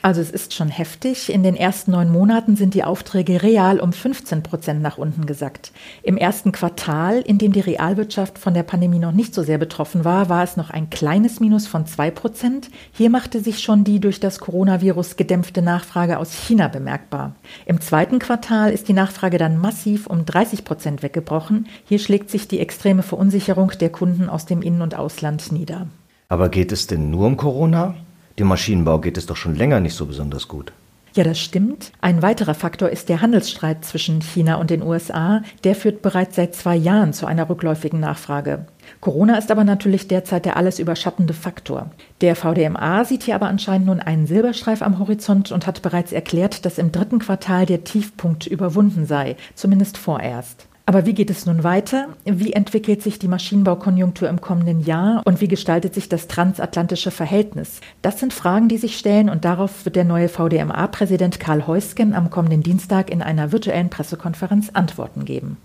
Also 0.00 0.20
es 0.20 0.30
ist 0.30 0.54
schon 0.54 0.68
heftig. 0.68 1.32
In 1.32 1.42
den 1.42 1.56
ersten 1.56 1.90
neun 1.90 2.10
Monaten 2.10 2.54
sind 2.54 2.74
die 2.74 2.84
Aufträge 2.84 3.42
real 3.42 3.80
um 3.80 3.92
15 3.92 4.44
Prozent 4.44 4.80
nach 4.80 4.96
unten 4.96 5.26
gesackt. 5.26 5.72
Im 6.04 6.16
ersten 6.16 6.52
Quartal, 6.52 7.20
in 7.20 7.38
dem 7.38 7.52
die 7.52 7.60
Realwirtschaft 7.60 8.38
von 8.38 8.54
der 8.54 8.62
Pandemie 8.62 9.00
noch 9.00 9.10
nicht 9.10 9.34
so 9.34 9.42
sehr 9.42 9.58
betroffen 9.58 10.04
war, 10.04 10.28
war 10.28 10.44
es 10.44 10.56
noch 10.56 10.70
ein 10.70 10.88
kleines 10.88 11.40
Minus 11.40 11.66
von 11.66 11.84
zwei 11.86 12.12
Prozent. 12.12 12.70
Hier 12.92 13.10
machte 13.10 13.40
sich 13.40 13.60
schon 13.60 13.82
die 13.82 13.98
durch 13.98 14.20
das 14.20 14.38
Coronavirus 14.38 15.16
gedämpfte 15.16 15.62
Nachfrage 15.62 16.18
aus 16.18 16.32
China 16.32 16.68
bemerkbar. 16.68 17.34
Im 17.66 17.80
zweiten 17.80 18.20
Quartal 18.20 18.70
ist 18.70 18.86
die 18.86 18.92
Nachfrage 18.92 19.38
dann 19.38 19.58
massiv 19.58 20.06
um 20.06 20.24
30 20.24 20.64
Prozent 20.64 21.02
weggebrochen. 21.02 21.66
Hier 21.86 21.98
schlägt 21.98 22.30
sich 22.30 22.46
die 22.46 22.60
extreme 22.60 23.02
Verunsicherung 23.02 23.72
der 23.80 23.90
Kunden 23.90 24.28
aus 24.28 24.46
dem 24.46 24.62
In- 24.62 24.80
und 24.80 24.94
Ausland 24.94 25.50
nieder. 25.50 25.88
Aber 26.28 26.50
geht 26.50 26.70
es 26.70 26.86
denn 26.86 27.10
nur 27.10 27.26
um 27.26 27.36
Corona? 27.36 27.94
Dem 28.38 28.46
Maschinenbau 28.46 28.98
geht 29.00 29.18
es 29.18 29.26
doch 29.26 29.36
schon 29.36 29.56
länger 29.56 29.80
nicht 29.80 29.94
so 29.94 30.06
besonders 30.06 30.46
gut. 30.46 30.72
Ja, 31.14 31.24
das 31.24 31.40
stimmt. 31.40 31.90
Ein 32.00 32.22
weiterer 32.22 32.54
Faktor 32.54 32.90
ist 32.90 33.08
der 33.08 33.20
Handelsstreit 33.20 33.84
zwischen 33.84 34.20
China 34.20 34.56
und 34.56 34.70
den 34.70 34.82
USA. 34.82 35.42
Der 35.64 35.74
führt 35.74 36.02
bereits 36.02 36.36
seit 36.36 36.54
zwei 36.54 36.76
Jahren 36.76 37.12
zu 37.12 37.26
einer 37.26 37.48
rückläufigen 37.48 37.98
Nachfrage. 37.98 38.66
Corona 39.00 39.36
ist 39.36 39.50
aber 39.50 39.64
natürlich 39.64 40.06
derzeit 40.06 40.44
der 40.44 40.56
alles 40.56 40.78
überschattende 40.78 41.34
Faktor. 41.34 41.90
Der 42.20 42.36
VDMA 42.36 43.04
sieht 43.04 43.24
hier 43.24 43.34
aber 43.34 43.48
anscheinend 43.48 43.86
nun 43.88 44.00
einen 44.00 44.28
Silberstreif 44.28 44.82
am 44.82 45.00
Horizont 45.00 45.50
und 45.50 45.66
hat 45.66 45.82
bereits 45.82 46.12
erklärt, 46.12 46.64
dass 46.64 46.78
im 46.78 46.92
dritten 46.92 47.18
Quartal 47.18 47.66
der 47.66 47.82
Tiefpunkt 47.82 48.46
überwunden 48.46 49.06
sei, 49.06 49.36
zumindest 49.56 49.98
vorerst. 49.98 50.68
Aber 50.88 51.04
wie 51.04 51.12
geht 51.12 51.28
es 51.28 51.44
nun 51.44 51.64
weiter? 51.64 52.08
Wie 52.24 52.54
entwickelt 52.54 53.02
sich 53.02 53.18
die 53.18 53.28
Maschinenbaukonjunktur 53.28 54.26
im 54.26 54.40
kommenden 54.40 54.80
Jahr 54.80 55.20
und 55.26 55.42
wie 55.42 55.46
gestaltet 55.46 55.92
sich 55.92 56.08
das 56.08 56.28
transatlantische 56.28 57.10
Verhältnis? 57.10 57.82
Das 58.00 58.18
sind 58.18 58.32
Fragen, 58.32 58.68
die 58.68 58.78
sich 58.78 58.96
stellen 58.96 59.28
und 59.28 59.44
darauf 59.44 59.84
wird 59.84 59.96
der 59.96 60.04
neue 60.04 60.30
VDMA-Präsident 60.30 61.40
Karl 61.40 61.66
Heusgen 61.66 62.14
am 62.14 62.30
kommenden 62.30 62.62
Dienstag 62.62 63.10
in 63.10 63.20
einer 63.20 63.52
virtuellen 63.52 63.90
Pressekonferenz 63.90 64.70
Antworten 64.72 65.26
geben. 65.26 65.58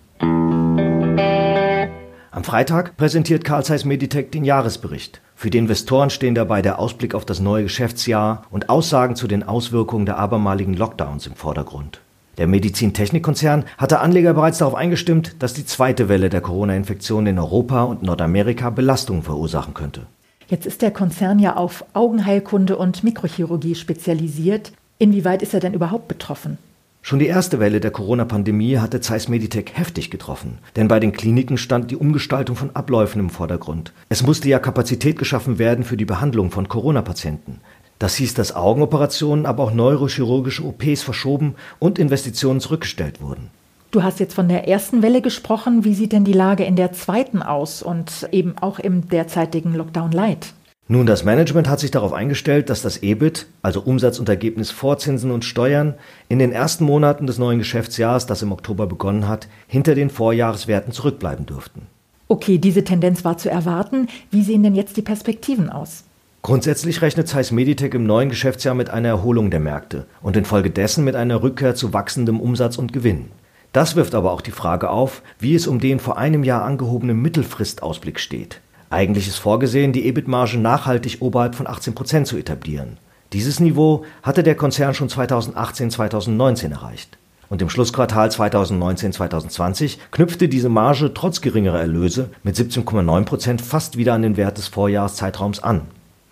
Am 2.32 2.44
Freitag 2.44 2.98
präsentiert 2.98 3.46
Carl 3.46 3.64
Zeiss 3.64 3.86
Meditech 3.86 4.30
den 4.32 4.44
Jahresbericht. 4.44 5.22
Für 5.36 5.50
die 5.50 5.58
Investoren 5.58 6.10
stehen 6.10 6.36
dabei 6.36 6.62
der 6.62 6.80
Ausblick 6.80 7.16
auf 7.16 7.24
das 7.24 7.40
neue 7.40 7.64
Geschäftsjahr 7.64 8.44
und 8.52 8.68
Aussagen 8.68 9.16
zu 9.16 9.30
den 9.30 9.44
Auswirkungen 9.44 10.06
der 10.06 10.18
abermaligen 10.18 10.74
Lockdowns 10.74 11.28
im 11.28 11.36
Vordergrund. 11.36 12.02
Der 12.38 12.48
Medizintechnikkonzern 12.48 13.66
hatte 13.78 14.00
Anleger 14.00 14.34
bereits 14.34 14.58
darauf 14.58 14.76
eingestimmt, 14.76 15.36
dass 15.40 15.54
die 15.54 15.66
zweite 15.66 16.10
Welle 16.10 16.30
der 16.30 16.42
Corona-Infektion 16.42 17.28
in 17.28 17.38
Europa 17.38 17.84
und 17.84 18.02
Nordamerika 18.02 18.72
Belastungen 18.72 19.22
verursachen 19.22 19.74
könnte. 19.74 20.08
Jetzt 20.48 20.66
ist 20.66 20.82
der 20.82 20.92
Konzern 20.92 21.40
ja 21.40 21.56
auf 21.56 21.86
Augenheilkunde 21.94 22.78
und 22.78 23.04
Mikrochirurgie 23.04 23.76
spezialisiert. 23.76 24.74
Inwieweit 24.98 25.42
ist 25.42 25.54
er 25.54 25.60
denn 25.60 25.74
überhaupt 25.74 26.08
betroffen? 26.08 26.58
Schon 27.06 27.20
die 27.20 27.28
erste 27.28 27.60
Welle 27.60 27.82
der 27.82 27.92
Corona-Pandemie 27.92 28.78
hatte 28.78 29.02
Zeiss 29.02 29.28
Meditech 29.28 29.72
heftig 29.74 30.10
getroffen, 30.10 30.60
denn 30.78 30.88
bei 30.88 31.02
den 31.02 31.12
Kliniken 31.12 31.58
stand 31.58 31.92
die 31.92 31.98
Umgestaltung 31.98 32.56
von 32.56 32.74
Abläufen 32.76 33.20
im 33.20 33.30
Vordergrund. 33.30 33.92
Es 34.08 34.24
musste 34.24 34.48
ja 34.48 34.58
Kapazität 34.58 35.20
geschaffen 35.20 35.60
werden 35.60 35.84
für 35.84 35.98
die 35.98 36.06
Behandlung 36.06 36.50
von 36.50 36.70
Corona-Patienten. 36.70 37.60
Das 38.00 38.16
hieß, 38.16 38.34
dass 38.34 38.56
Augenoperationen, 38.56 39.46
aber 39.46 39.64
auch 39.64 39.74
neurochirurgische 39.74 40.64
OPs 40.66 41.04
verschoben 41.04 41.56
und 41.80 42.00
Investitionen 42.00 42.60
zurückgestellt 42.60 43.22
wurden. 43.22 43.50
Du 43.92 44.02
hast 44.02 44.20
jetzt 44.20 44.34
von 44.34 44.50
der 44.50 44.68
ersten 44.68 45.04
Welle 45.04 45.22
gesprochen. 45.22 45.84
Wie 45.84 45.94
sieht 45.94 46.14
denn 46.14 46.24
die 46.24 46.34
Lage 46.34 46.64
in 46.64 46.76
der 46.76 46.94
zweiten 46.94 47.44
aus 47.44 47.84
und 47.84 48.28
eben 48.32 48.56
auch 48.60 48.80
im 48.80 49.08
derzeitigen 49.08 49.76
Lockdown 49.76 50.12
Light? 50.12 50.54
Nun, 50.88 51.06
das 51.06 51.24
Management 51.24 51.70
hat 51.70 51.80
sich 51.80 51.92
darauf 51.92 52.12
eingestellt, 52.12 52.70
dass 52.70 52.82
das 52.82 53.04
EBIT, 53.04 53.48
also 53.62 53.82
Umsatz 53.82 54.20
und 54.20 54.28
Ergebnis 54.28 54.70
vor 54.70 54.98
Zinsen 54.98 55.32
und 55.32 55.46
Steuern, 55.46 55.94
in 56.28 56.40
den 56.40 56.52
ersten 56.52 56.84
Monaten 56.84 57.26
des 57.26 57.38
neuen 57.38 57.60
Geschäftsjahres, 57.60 58.26
das 58.26 58.42
im 58.42 58.52
Oktober 58.52 58.86
begonnen 58.86 59.28
hat, 59.28 59.48
hinter 59.68 59.96
den 59.96 60.10
Vorjahreswerten 60.10 60.92
zurückbleiben 60.92 61.46
dürften. 61.46 61.88
Okay, 62.28 62.58
diese 62.58 62.84
Tendenz 62.84 63.24
war 63.24 63.38
zu 63.38 63.50
erwarten. 63.50 64.08
Wie 64.30 64.44
sehen 64.44 64.64
denn 64.64 64.76
jetzt 64.76 64.98
die 64.98 65.02
Perspektiven 65.02 65.70
aus? 65.70 66.04
Grundsätzlich 66.46 67.02
rechnet 67.02 67.30
Zeiss 67.30 67.52
Meditech 67.52 67.94
im 67.94 68.06
neuen 68.06 68.28
Geschäftsjahr 68.28 68.76
mit 68.76 68.90
einer 68.90 69.08
Erholung 69.08 69.50
der 69.50 69.62
Märkte 69.62 70.08
und 70.22 70.36
infolgedessen 70.36 71.06
mit 71.06 71.16
einer 71.16 71.42
Rückkehr 71.42 71.74
zu 71.74 71.94
wachsendem 71.94 72.42
Umsatz 72.42 72.78
und 72.78 72.92
Gewinn. 72.92 73.32
Das 73.72 73.96
wirft 73.96 74.14
aber 74.14 74.34
auch 74.34 74.42
die 74.42 74.52
Frage 74.52 74.90
auf, 74.90 75.22
wie 75.40 75.56
es 75.56 75.68
um 75.68 75.80
den 75.80 76.02
vor 76.02 76.18
einem 76.18 76.44
Jahr 76.44 76.66
angehobenen 76.66 77.22
Mittelfristausblick 77.22 78.20
steht. 78.20 78.60
Eigentlich 78.90 79.30
ist 79.30 79.38
vorgesehen, 79.38 79.94
die 79.94 80.06
EBIT-Marge 80.06 80.58
nachhaltig 80.58 81.20
oberhalb 81.22 81.56
von 81.56 81.66
18 81.66 81.96
Prozent 81.96 82.28
zu 82.28 82.36
etablieren. 82.36 82.98
Dieses 83.32 83.62
Niveau 83.62 84.04
hatte 84.22 84.44
der 84.44 84.56
Konzern 84.56 84.94
schon 84.94 85.08
2018-2019 85.08 86.72
erreicht. 86.72 87.18
Und 87.48 87.62
im 87.62 87.70
Schlussquartal 87.70 88.28
2019-2020 88.28 89.98
knüpfte 90.12 90.50
diese 90.50 90.68
Marge 90.68 91.14
trotz 91.14 91.40
geringerer 91.40 91.80
Erlöse 91.80 92.32
mit 92.44 92.58
17,9 92.58 93.24
Prozent 93.24 93.62
fast 93.62 93.96
wieder 93.96 94.14
an 94.14 94.24
den 94.24 94.36
Wert 94.36 94.58
des 94.58 94.68
Vorjahreszeitraums 94.68 95.64
an. 95.64 95.84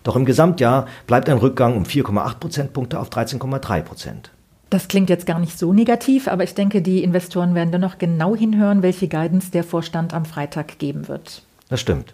Doch 0.03 0.15
im 0.15 0.25
Gesamtjahr 0.25 0.88
bleibt 1.08 1.29
ein 1.29 1.38
Rückgang 1.38 1.77
um 1.77 1.84
4,8 1.84 2.39
Prozentpunkte 2.39 3.00
auf 3.00 3.10
13,3 3.10 3.81
Prozent. 3.81 4.31
Das 4.70 4.88
klingt 4.88 5.10
jetzt 5.10 5.25
gar 5.25 5.38
nicht 5.38 5.60
so 5.60 5.74
negativ, 5.74 6.29
aber 6.29 6.43
ich 6.43 6.55
denke, 6.55 6.81
die 6.81 7.03
Investoren 7.03 7.55
werden 7.55 7.72
dennoch 7.72 7.98
genau 7.98 8.36
hinhören, 8.36 8.81
welche 8.81 9.10
Guidance 9.10 9.51
der 9.51 9.65
Vorstand 9.65 10.13
am 10.13 10.24
Freitag 10.24 10.79
geben 10.79 11.10
wird. 11.10 11.43
Das 11.67 11.81
stimmt. 11.81 12.13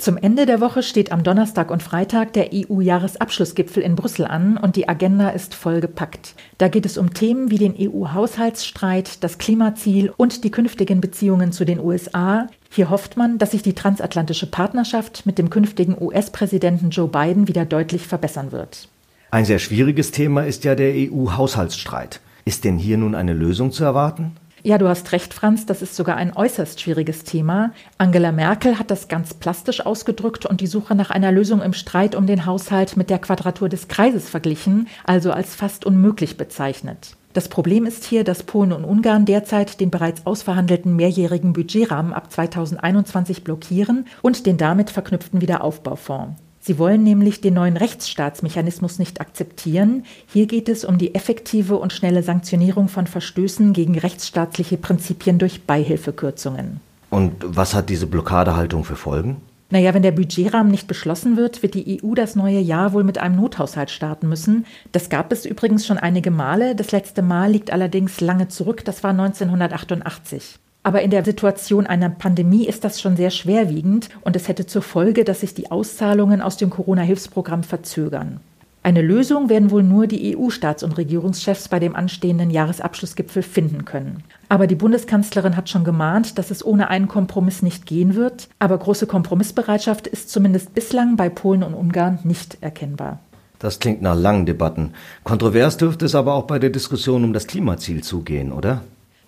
Zum 0.00 0.16
Ende 0.16 0.46
der 0.46 0.62
Woche 0.62 0.82
steht 0.82 1.12
am 1.12 1.22
Donnerstag 1.22 1.70
und 1.70 1.82
Freitag 1.82 2.32
der 2.32 2.48
EU-Jahresabschlussgipfel 2.54 3.82
in 3.82 3.96
Brüssel 3.96 4.24
an 4.24 4.56
und 4.56 4.76
die 4.76 4.88
Agenda 4.88 5.28
ist 5.28 5.54
vollgepackt. 5.54 6.34
Da 6.56 6.68
geht 6.68 6.86
es 6.86 6.96
um 6.96 7.12
Themen 7.12 7.50
wie 7.50 7.58
den 7.58 7.76
EU-Haushaltsstreit, 7.78 9.22
das 9.22 9.36
Klimaziel 9.36 10.10
und 10.16 10.42
die 10.42 10.50
künftigen 10.50 11.02
Beziehungen 11.02 11.52
zu 11.52 11.66
den 11.66 11.78
USA. 11.78 12.48
Hier 12.72 12.88
hofft 12.88 13.16
man, 13.16 13.36
dass 13.38 13.50
sich 13.50 13.62
die 13.62 13.74
transatlantische 13.74 14.46
Partnerschaft 14.46 15.26
mit 15.26 15.38
dem 15.38 15.50
künftigen 15.50 16.00
US-Präsidenten 16.00 16.90
Joe 16.90 17.08
Biden 17.08 17.48
wieder 17.48 17.64
deutlich 17.64 18.06
verbessern 18.06 18.52
wird. 18.52 18.88
Ein 19.32 19.44
sehr 19.44 19.58
schwieriges 19.58 20.12
Thema 20.12 20.46
ist 20.46 20.62
ja 20.62 20.76
der 20.76 20.92
EU-Haushaltsstreit. 20.94 22.20
Ist 22.44 22.64
denn 22.64 22.78
hier 22.78 22.96
nun 22.96 23.16
eine 23.16 23.32
Lösung 23.32 23.72
zu 23.72 23.82
erwarten? 23.82 24.36
Ja, 24.62 24.78
du 24.78 24.88
hast 24.88 25.10
recht, 25.10 25.34
Franz, 25.34 25.66
das 25.66 25.82
ist 25.82 25.96
sogar 25.96 26.16
ein 26.16 26.36
äußerst 26.36 26.80
schwieriges 26.80 27.24
Thema. 27.24 27.72
Angela 27.98 28.30
Merkel 28.30 28.78
hat 28.78 28.90
das 28.90 29.08
ganz 29.08 29.34
plastisch 29.34 29.84
ausgedrückt 29.84 30.46
und 30.46 30.60
die 30.60 30.66
Suche 30.66 30.94
nach 30.94 31.10
einer 31.10 31.32
Lösung 31.32 31.62
im 31.62 31.72
Streit 31.72 32.14
um 32.14 32.26
den 32.26 32.46
Haushalt 32.46 32.96
mit 32.96 33.10
der 33.10 33.18
Quadratur 33.18 33.68
des 33.68 33.88
Kreises 33.88 34.28
verglichen, 34.28 34.86
also 35.04 35.32
als 35.32 35.56
fast 35.56 35.86
unmöglich 35.86 36.36
bezeichnet. 36.36 37.16
Das 37.32 37.48
Problem 37.48 37.86
ist 37.86 38.04
hier, 38.04 38.24
dass 38.24 38.42
Polen 38.42 38.72
und 38.72 38.84
Ungarn 38.84 39.24
derzeit 39.24 39.78
den 39.80 39.90
bereits 39.90 40.26
ausverhandelten 40.26 40.96
mehrjährigen 40.96 41.52
Budgetrahmen 41.52 42.12
ab 42.12 42.32
2021 42.32 43.44
blockieren 43.44 44.06
und 44.20 44.46
den 44.46 44.56
damit 44.56 44.90
verknüpften 44.90 45.40
Wiederaufbaufonds. 45.40 46.40
Sie 46.62 46.78
wollen 46.78 47.04
nämlich 47.04 47.40
den 47.40 47.54
neuen 47.54 47.76
Rechtsstaatsmechanismus 47.76 48.98
nicht 48.98 49.20
akzeptieren. 49.20 50.04
Hier 50.26 50.46
geht 50.46 50.68
es 50.68 50.84
um 50.84 50.98
die 50.98 51.14
effektive 51.14 51.76
und 51.76 51.92
schnelle 51.92 52.22
Sanktionierung 52.22 52.88
von 52.88 53.06
Verstößen 53.06 53.72
gegen 53.72 53.96
rechtsstaatliche 53.96 54.76
Prinzipien 54.76 55.38
durch 55.38 55.62
Beihilfekürzungen. 55.62 56.80
Und 57.08 57.32
was 57.40 57.74
hat 57.74 57.88
diese 57.88 58.06
Blockadehaltung 58.06 58.84
für 58.84 58.96
Folgen? 58.96 59.38
Naja, 59.70 59.94
wenn 59.94 60.02
der 60.02 60.10
Budgetrahmen 60.10 60.70
nicht 60.70 60.88
beschlossen 60.88 61.36
wird, 61.36 61.62
wird 61.62 61.74
die 61.74 62.02
EU 62.02 62.14
das 62.14 62.34
neue 62.34 62.58
Jahr 62.58 62.92
wohl 62.92 63.04
mit 63.04 63.18
einem 63.18 63.36
Nothaushalt 63.36 63.90
starten 63.90 64.28
müssen. 64.28 64.66
Das 64.90 65.08
gab 65.08 65.30
es 65.32 65.46
übrigens 65.46 65.86
schon 65.86 65.96
einige 65.96 66.32
Male. 66.32 66.74
Das 66.74 66.90
letzte 66.90 67.22
Mal 67.22 67.52
liegt 67.52 67.72
allerdings 67.72 68.20
lange 68.20 68.48
zurück. 68.48 68.84
Das 68.84 69.04
war 69.04 69.12
1988. 69.12 70.58
Aber 70.82 71.02
in 71.02 71.10
der 71.10 71.24
Situation 71.24 71.86
einer 71.86 72.08
Pandemie 72.08 72.66
ist 72.66 72.84
das 72.84 73.00
schon 73.00 73.16
sehr 73.16 73.30
schwerwiegend 73.30 74.08
und 74.22 74.34
es 74.34 74.48
hätte 74.48 74.66
zur 74.66 74.82
Folge, 74.82 75.24
dass 75.24 75.40
sich 75.40 75.54
die 75.54 75.70
Auszahlungen 75.70 76.40
aus 76.40 76.56
dem 76.56 76.70
Corona-Hilfsprogramm 76.70 77.62
verzögern. 77.62 78.40
Eine 78.82 79.02
Lösung 79.02 79.50
werden 79.50 79.70
wohl 79.70 79.82
nur 79.82 80.06
die 80.06 80.34
EU-Staats- 80.34 80.82
und 80.82 80.96
Regierungschefs 80.96 81.68
bei 81.68 81.78
dem 81.78 81.94
anstehenden 81.94 82.50
Jahresabschlussgipfel 82.50 83.42
finden 83.42 83.84
können. 83.84 84.24
Aber 84.48 84.66
die 84.66 84.74
Bundeskanzlerin 84.74 85.54
hat 85.54 85.68
schon 85.68 85.84
gemahnt, 85.84 86.38
dass 86.38 86.50
es 86.50 86.64
ohne 86.64 86.88
einen 86.88 87.06
Kompromiss 87.06 87.60
nicht 87.62 87.84
gehen 87.84 88.14
wird. 88.14 88.48
Aber 88.58 88.78
große 88.78 89.06
Kompromissbereitschaft 89.06 90.06
ist 90.06 90.30
zumindest 90.30 90.72
bislang 90.74 91.16
bei 91.16 91.28
Polen 91.28 91.62
und 91.62 91.74
Ungarn 91.74 92.20
nicht 92.24 92.56
erkennbar. 92.62 93.18
Das 93.58 93.80
klingt 93.80 94.00
nach 94.00 94.16
langen 94.16 94.46
Debatten. 94.46 94.94
Kontrovers 95.24 95.76
dürfte 95.76 96.06
es 96.06 96.14
aber 96.14 96.32
auch 96.32 96.44
bei 96.44 96.58
der 96.58 96.70
Diskussion 96.70 97.24
um 97.24 97.34
das 97.34 97.46
Klimaziel 97.46 98.02
zugehen, 98.02 98.50
oder? 98.50 98.80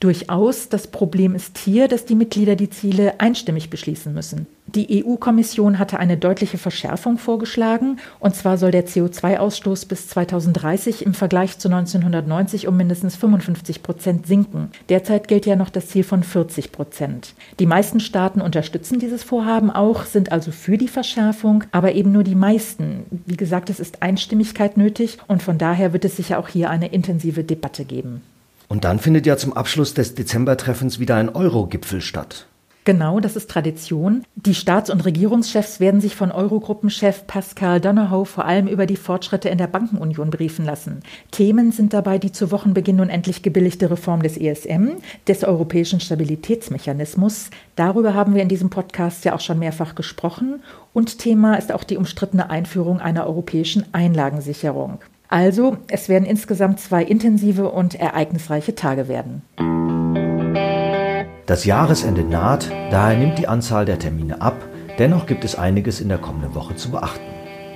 Durchaus. 0.02 0.68
Das 0.68 0.88
Problem 0.88 1.36
ist 1.36 1.58
hier, 1.58 1.86
dass 1.86 2.04
die 2.04 2.16
Mitglieder 2.16 2.56
die 2.56 2.68
Ziele 2.68 3.20
einstimmig 3.20 3.70
beschließen 3.70 4.12
müssen. 4.12 4.48
Die 4.66 5.04
EU-Kommission 5.04 5.78
hatte 5.78 6.00
eine 6.00 6.16
deutliche 6.16 6.58
Verschärfung 6.58 7.18
vorgeschlagen, 7.18 7.98
und 8.18 8.34
zwar 8.34 8.58
soll 8.58 8.72
der 8.72 8.84
CO2-Ausstoß 8.84 9.86
bis 9.86 10.08
2030 10.08 11.06
im 11.06 11.14
Vergleich 11.14 11.58
zu 11.58 11.68
1990 11.68 12.66
um 12.66 12.76
mindestens 12.76 13.14
55 13.14 13.84
Prozent 13.84 14.26
sinken. 14.26 14.72
Derzeit 14.88 15.28
gilt 15.28 15.46
ja 15.46 15.54
noch 15.54 15.70
das 15.70 15.86
Ziel 15.86 16.02
von 16.02 16.24
40 16.24 16.72
Prozent. 16.72 17.34
Die 17.60 17.66
meisten 17.66 18.00
Staaten 18.00 18.40
unterstützen 18.40 18.98
dieses 18.98 19.22
Vorhaben 19.22 19.70
auch, 19.70 20.04
sind 20.04 20.32
also 20.32 20.50
für 20.50 20.78
die 20.78 20.88
Verschärfung, 20.88 21.62
aber 21.70 21.92
eben 21.92 22.10
nur 22.10 22.24
die 22.24 22.34
meisten. 22.34 23.04
Wie 23.26 23.36
gesagt, 23.36 23.70
es 23.70 23.78
ist 23.78 24.02
Einstimmigkeit 24.02 24.76
nötig 24.76 25.18
und 25.28 25.44
von 25.44 25.58
daher 25.58 25.92
wird 25.92 26.04
es 26.04 26.16
sicher 26.16 26.40
auch 26.40 26.48
hier 26.48 26.70
eine 26.70 26.88
intensive 26.88 27.44
Debatte 27.44 27.84
geben. 27.84 28.22
Und 28.72 28.84
dann 28.84 28.98
findet 28.98 29.26
ja 29.26 29.36
zum 29.36 29.52
Abschluss 29.52 29.92
des 29.92 30.14
Dezembertreffens 30.14 30.98
wieder 30.98 31.16
ein 31.16 31.28
Euro-Gipfel 31.28 32.00
statt. 32.00 32.46
Genau, 32.86 33.20
das 33.20 33.36
ist 33.36 33.50
Tradition. 33.50 34.24
Die 34.34 34.54
Staats- 34.54 34.88
und 34.88 35.04
Regierungschefs 35.04 35.78
werden 35.78 36.00
sich 36.00 36.16
von 36.16 36.32
Eurogruppenchef 36.32 37.26
Pascal 37.26 37.82
Donohoe 37.82 38.24
vor 38.24 38.46
allem 38.46 38.68
über 38.68 38.86
die 38.86 38.96
Fortschritte 38.96 39.50
in 39.50 39.58
der 39.58 39.66
Bankenunion 39.66 40.30
briefen 40.30 40.64
lassen. 40.64 41.00
Themen 41.32 41.70
sind 41.70 41.92
dabei 41.92 42.18
die 42.18 42.32
zu 42.32 42.50
Wochenbeginn 42.50 42.96
nun 42.96 43.10
endlich 43.10 43.42
gebilligte 43.42 43.90
Reform 43.90 44.22
des 44.22 44.38
ESM, 44.38 44.92
des 45.28 45.44
Europäischen 45.44 46.00
Stabilitätsmechanismus. 46.00 47.50
Darüber 47.76 48.14
haben 48.14 48.34
wir 48.34 48.40
in 48.40 48.48
diesem 48.48 48.70
Podcast 48.70 49.26
ja 49.26 49.34
auch 49.34 49.40
schon 49.40 49.58
mehrfach 49.58 49.94
gesprochen. 49.94 50.62
Und 50.94 51.18
Thema 51.18 51.56
ist 51.56 51.72
auch 51.72 51.84
die 51.84 51.98
umstrittene 51.98 52.48
Einführung 52.48 53.00
einer 53.00 53.26
europäischen 53.26 53.84
Einlagensicherung. 53.92 55.00
Also, 55.32 55.78
es 55.88 56.10
werden 56.10 56.26
insgesamt 56.26 56.78
zwei 56.78 57.02
intensive 57.02 57.70
und 57.70 57.94
ereignisreiche 57.94 58.74
Tage 58.74 59.08
werden. 59.08 59.40
Das 61.46 61.64
Jahresende 61.64 62.22
naht, 62.22 62.70
daher 62.90 63.16
nimmt 63.16 63.38
die 63.38 63.48
Anzahl 63.48 63.86
der 63.86 63.98
Termine 63.98 64.42
ab. 64.42 64.62
Dennoch 64.98 65.24
gibt 65.24 65.44
es 65.44 65.56
einiges 65.56 66.02
in 66.02 66.10
der 66.10 66.18
kommenden 66.18 66.54
Woche 66.54 66.76
zu 66.76 66.90
beachten. 66.90 67.24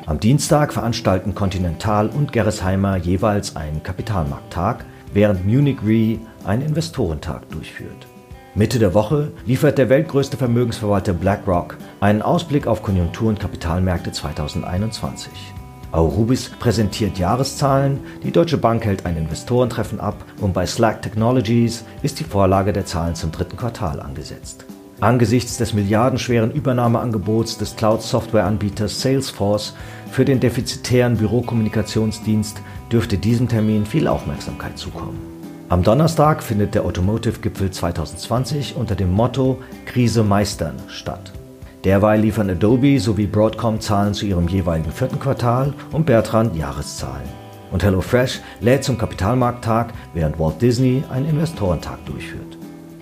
Am 0.05 0.21
Dienstag 0.21 0.75
veranstalten 0.75 1.35
Continental 1.35 2.11
und 2.11 2.31
Gerresheimer 2.31 2.99
jeweils 2.99 3.57
einen 3.57 3.83
Kapitalmarkttag, 3.83 4.85
während 5.15 5.47
Munich 5.47 5.79
Re 5.83 6.19
einen 6.45 6.61
Investorentag 6.61 7.49
durchführt. 7.49 8.07
Mitte 8.55 8.79
der 8.79 8.93
Woche 8.93 9.33
liefert 9.47 9.79
der 9.79 9.89
weltgrößte 9.89 10.37
Vermögensverwalter 10.37 11.15
BlackRock 11.15 11.79
einen 12.01 12.21
Ausblick 12.21 12.67
auf 12.67 12.83
Konjunktur- 12.83 13.31
und 13.31 13.41
Kapitalmärkte 13.41 14.13
2021. 14.13 15.33
Aurubis 15.97 16.51
präsentiert 16.51 17.19
Jahreszahlen, 17.19 18.01
die 18.23 18.31
Deutsche 18.31 18.59
Bank 18.59 18.85
hält 18.85 19.07
ein 19.07 19.17
Investorentreffen 19.17 19.99
ab 19.99 20.27
und 20.43 20.53
bei 20.53 20.67
Slack 20.67 21.01
Technologies 21.01 21.85
ist 22.03 22.21
die 22.21 22.25
Vorlage 22.25 22.75
der 22.75 22.85
Zahlen 22.85 23.15
zum 23.15 23.33
dritten 23.33 23.57
Quartal 23.57 24.01
angesetzt. 24.01 24.67
Angesichts 25.01 25.57
des 25.57 25.73
milliardenschweren 25.73 26.53
Übernahmeangebots 26.53 27.57
des 27.57 27.77
Cloud-Software-Anbieters 27.77 29.01
Salesforce 29.01 29.75
für 30.11 30.27
den 30.27 30.39
defizitären 30.39 31.17
Bürokommunikationsdienst 31.17 32.61
dürfte 32.93 33.17
diesem 33.17 33.49
Termin 33.49 33.87
viel 33.87 34.07
Aufmerksamkeit 34.07 34.77
zukommen. 34.77 35.19
Am 35.71 35.83
Donnerstag 35.83 36.43
findet 36.43 36.75
der 36.75 36.85
Automotive-Gipfel 36.85 37.71
2020 37.71 38.77
unter 38.77 38.97
dem 38.97 39.13
Motto 39.13 39.59
Krise 39.87 40.23
meistern 40.23 40.75
statt. 40.89 41.33
Derweil 41.87 42.21
liefern 42.21 42.51
Adobe 42.51 42.99
sowie 42.99 43.29
Broadcom 43.29 43.81
Zahlen 43.81 44.13
zu 44.13 44.27
ihrem 44.27 44.49
jeweiligen 44.49 44.91
vierten 44.91 45.21
Quartal 45.21 45.73
und 45.93 46.05
Bertrand 46.05 46.57
Jahreszahlen. 46.57 47.29
Und 47.71 47.85
HelloFresh 47.85 48.41
lädt 48.61 48.83
zum 48.83 48.99
Kapitalmarkttag, 48.99 49.93
während 50.13 50.37
Walt 50.37 50.61
Disney 50.61 51.05
einen 51.09 51.29
Investorentag 51.29 52.05
durchführt. 52.05 52.59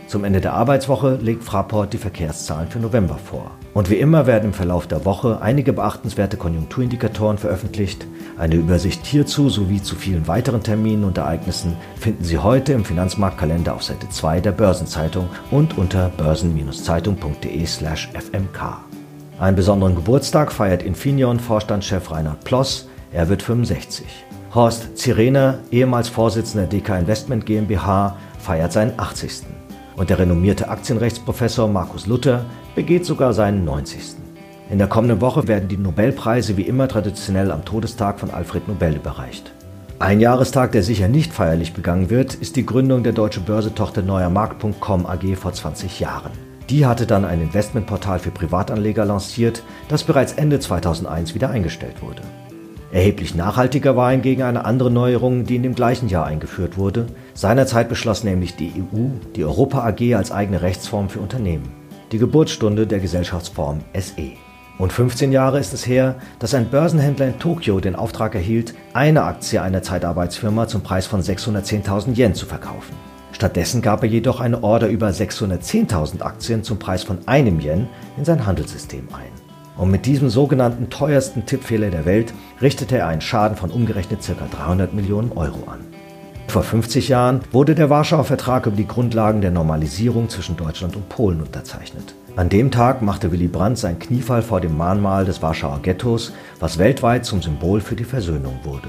Zum 0.06 0.22
Ende 0.22 0.42
der 0.42 0.52
Arbeitswoche 0.52 1.14
legt 1.14 1.44
Fraport 1.44 1.94
die 1.94 1.98
Verkehrszahlen 1.98 2.68
für 2.68 2.78
November 2.78 3.16
vor. 3.16 3.52
Und 3.74 3.90
wie 3.90 3.96
immer 3.96 4.26
werden 4.26 4.46
im 4.46 4.54
Verlauf 4.54 4.86
der 4.86 5.04
Woche 5.04 5.42
einige 5.42 5.72
beachtenswerte 5.72 6.36
Konjunkturindikatoren 6.36 7.38
veröffentlicht. 7.38 8.06
Eine 8.38 8.54
Übersicht 8.54 9.04
hierzu 9.04 9.48
sowie 9.48 9.82
zu 9.82 9.96
vielen 9.96 10.28
weiteren 10.28 10.62
Terminen 10.62 11.02
und 11.02 11.18
Ereignissen 11.18 11.76
finden 11.98 12.22
Sie 12.22 12.38
heute 12.38 12.72
im 12.72 12.84
Finanzmarktkalender 12.84 13.74
auf 13.74 13.82
Seite 13.82 14.08
2 14.08 14.40
der 14.40 14.52
Börsenzeitung 14.52 15.28
und 15.50 15.76
unter 15.76 16.10
börsen-zeitung.de/fmk. 16.10 18.60
Einen 19.40 19.56
besonderen 19.56 19.96
Geburtstag 19.96 20.52
feiert 20.52 20.84
Infineon-Vorstandschef 20.84 22.12
Reinhard 22.12 22.44
Ploss. 22.44 22.88
Er 23.12 23.28
wird 23.28 23.42
65. 23.42 24.06
Horst 24.54 24.96
Zirener, 24.96 25.58
ehemals 25.72 26.08
Vorsitzender 26.08 26.68
DK 26.68 27.00
Investment 27.00 27.44
GmbH, 27.44 28.16
feiert 28.38 28.72
seinen 28.72 28.92
80. 28.96 29.42
Und 29.96 30.10
der 30.10 30.20
renommierte 30.20 30.68
Aktienrechtsprofessor 30.68 31.66
Markus 31.66 32.06
Luther 32.06 32.44
begeht 32.74 33.04
sogar 33.04 33.32
seinen 33.32 33.64
90. 33.64 34.16
In 34.70 34.78
der 34.78 34.88
kommenden 34.88 35.20
Woche 35.20 35.46
werden 35.46 35.68
die 35.68 35.76
Nobelpreise 35.76 36.56
wie 36.56 36.62
immer 36.62 36.88
traditionell 36.88 37.50
am 37.50 37.64
Todestag 37.64 38.18
von 38.18 38.30
Alfred 38.30 38.66
Nobel 38.66 38.96
überreicht. 38.96 39.52
Ein 39.98 40.20
Jahrestag, 40.20 40.72
der 40.72 40.82
sicher 40.82 41.06
nicht 41.06 41.32
feierlich 41.32 41.72
begangen 41.72 42.10
wird, 42.10 42.34
ist 42.34 42.56
die 42.56 42.66
Gründung 42.66 43.04
der 43.04 43.12
deutschen 43.12 43.44
Börsetochter 43.44 44.02
Neuermarkt.com 44.02 45.06
AG 45.06 45.36
vor 45.36 45.52
20 45.52 46.00
Jahren. 46.00 46.32
Die 46.70 46.86
hatte 46.86 47.06
dann 47.06 47.24
ein 47.24 47.42
Investmentportal 47.42 48.18
für 48.18 48.30
Privatanleger 48.30 49.04
lanciert, 49.04 49.62
das 49.88 50.02
bereits 50.02 50.32
Ende 50.32 50.58
2001 50.58 51.34
wieder 51.34 51.50
eingestellt 51.50 52.02
wurde. 52.02 52.22
Erheblich 52.90 53.34
nachhaltiger 53.34 53.96
war 53.96 54.10
hingegen 54.10 54.42
eine 54.42 54.64
andere 54.64 54.90
Neuerung, 54.90 55.44
die 55.44 55.56
in 55.56 55.62
dem 55.62 55.74
gleichen 55.74 56.08
Jahr 56.08 56.26
eingeführt 56.26 56.78
wurde. 56.78 57.06
Seinerzeit 57.34 57.88
beschloss 57.88 58.24
nämlich 58.24 58.56
die 58.56 58.72
EU 58.76 59.08
die 59.36 59.44
Europa 59.44 59.86
AG 59.86 60.14
als 60.14 60.32
eigene 60.32 60.62
Rechtsform 60.62 61.08
für 61.08 61.20
Unternehmen 61.20 61.83
die 62.14 62.20
Geburtsstunde 62.20 62.86
der 62.86 63.00
Gesellschaftsform 63.00 63.80
SE. 63.92 64.34
Und 64.78 64.92
15 64.92 65.32
Jahre 65.32 65.58
ist 65.58 65.74
es 65.74 65.84
her, 65.84 66.14
dass 66.38 66.54
ein 66.54 66.70
Börsenhändler 66.70 67.26
in 67.26 67.40
Tokio 67.40 67.80
den 67.80 67.96
Auftrag 67.96 68.36
erhielt, 68.36 68.72
eine 68.92 69.24
Aktie 69.24 69.60
einer 69.60 69.82
Zeitarbeitsfirma 69.82 70.68
zum 70.68 70.82
Preis 70.82 71.08
von 71.08 71.20
610.000 71.20 72.16
Yen 72.16 72.34
zu 72.36 72.46
verkaufen. 72.46 72.94
Stattdessen 73.32 73.82
gab 73.82 74.04
er 74.04 74.08
jedoch 74.08 74.38
eine 74.38 74.62
Order 74.62 74.86
über 74.86 75.08
610.000 75.08 76.22
Aktien 76.22 76.62
zum 76.62 76.78
Preis 76.78 77.02
von 77.02 77.18
einem 77.26 77.58
Yen 77.58 77.88
in 78.16 78.24
sein 78.24 78.46
Handelssystem 78.46 79.08
ein. 79.12 79.32
Und 79.76 79.90
mit 79.90 80.06
diesem 80.06 80.30
sogenannten 80.30 80.90
teuersten 80.90 81.46
Tippfehler 81.46 81.90
der 81.90 82.04
Welt 82.04 82.32
richtete 82.62 82.98
er 82.98 83.08
einen 83.08 83.22
Schaden 83.22 83.56
von 83.56 83.72
umgerechnet 83.72 84.20
ca. 84.24 84.34
300 84.56 84.94
Millionen 84.94 85.32
Euro 85.32 85.68
an. 85.68 85.80
Vor 86.54 86.62
50 86.62 87.08
Jahren 87.08 87.40
wurde 87.50 87.74
der 87.74 87.90
Warschauer 87.90 88.22
Vertrag 88.22 88.66
über 88.66 88.76
die 88.76 88.86
Grundlagen 88.86 89.40
der 89.40 89.50
Normalisierung 89.50 90.28
zwischen 90.28 90.56
Deutschland 90.56 90.94
und 90.94 91.08
Polen 91.08 91.40
unterzeichnet. 91.40 92.14
An 92.36 92.48
dem 92.48 92.70
Tag 92.70 93.02
machte 93.02 93.32
Willy 93.32 93.48
Brandt 93.48 93.76
sein 93.76 93.98
Kniefall 93.98 94.40
vor 94.40 94.60
dem 94.60 94.76
Mahnmal 94.76 95.24
des 95.24 95.42
Warschauer 95.42 95.80
Ghettos, 95.82 96.32
was 96.60 96.78
weltweit 96.78 97.24
zum 97.24 97.42
Symbol 97.42 97.80
für 97.80 97.96
die 97.96 98.04
Versöhnung 98.04 98.60
wurde. 98.62 98.86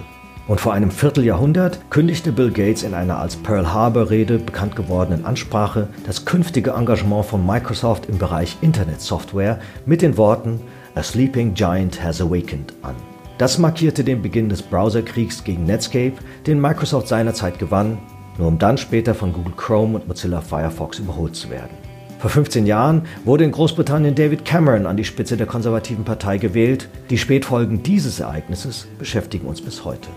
Und 0.47 0.61
vor 0.61 0.73
einem 0.73 0.91
Vierteljahrhundert 0.91 1.79
kündigte 1.89 2.31
Bill 2.31 2.51
Gates 2.51 2.83
in 2.83 2.93
einer 2.93 3.17
als 3.17 3.35
Pearl 3.35 3.73
Harbor 3.73 4.11
Rede 4.11 4.37
bekannt 4.37 4.75
gewordenen 4.75 5.25
Ansprache 5.25 5.87
das 6.05 6.23
künftige 6.23 6.73
Engagement 6.73 7.25
von 7.25 7.43
Microsoft 7.43 8.05
im 8.05 8.19
Bereich 8.19 8.57
Internetsoftware 8.61 9.57
mit 9.87 10.03
den 10.03 10.17
Worten 10.17 10.61
A 10.93 11.01
sleeping 11.01 11.55
giant 11.55 12.03
has 12.03 12.21
awakened 12.21 12.73
an. 12.83 13.14
Das 13.37 13.57
markierte 13.57 14.03
den 14.03 14.21
Beginn 14.21 14.49
des 14.49 14.61
Browserkriegs 14.61 15.43
gegen 15.43 15.65
Netscape, 15.65 16.13
den 16.47 16.61
Microsoft 16.61 17.07
seinerzeit 17.07 17.59
gewann 17.59 17.97
nur 18.37 18.47
um 18.47 18.59
dann 18.59 18.77
später 18.77 19.15
von 19.15 19.33
Google 19.33 19.53
Chrome 19.55 19.95
und 19.95 20.07
Mozilla 20.07 20.41
Firefox 20.41 20.99
überholt 20.99 21.35
zu 21.35 21.49
werden. 21.49 21.77
Vor 22.19 22.29
15 22.29 22.65
Jahren 22.65 23.03
wurde 23.23 23.43
in 23.43 23.51
Großbritannien 23.51 24.15
David 24.15 24.45
Cameron 24.45 24.87
an 24.87 24.97
die 24.97 25.03
Spitze 25.03 25.37
der 25.37 25.47
konservativen 25.47 26.05
Partei 26.05 26.37
gewählt. 26.37 26.89
Die 27.09 27.17
Spätfolgen 27.17 27.83
dieses 27.83 28.19
Ereignisses 28.19 28.87
beschäftigen 28.97 29.47
uns 29.47 29.61
bis 29.61 29.85
heute. 29.85 30.09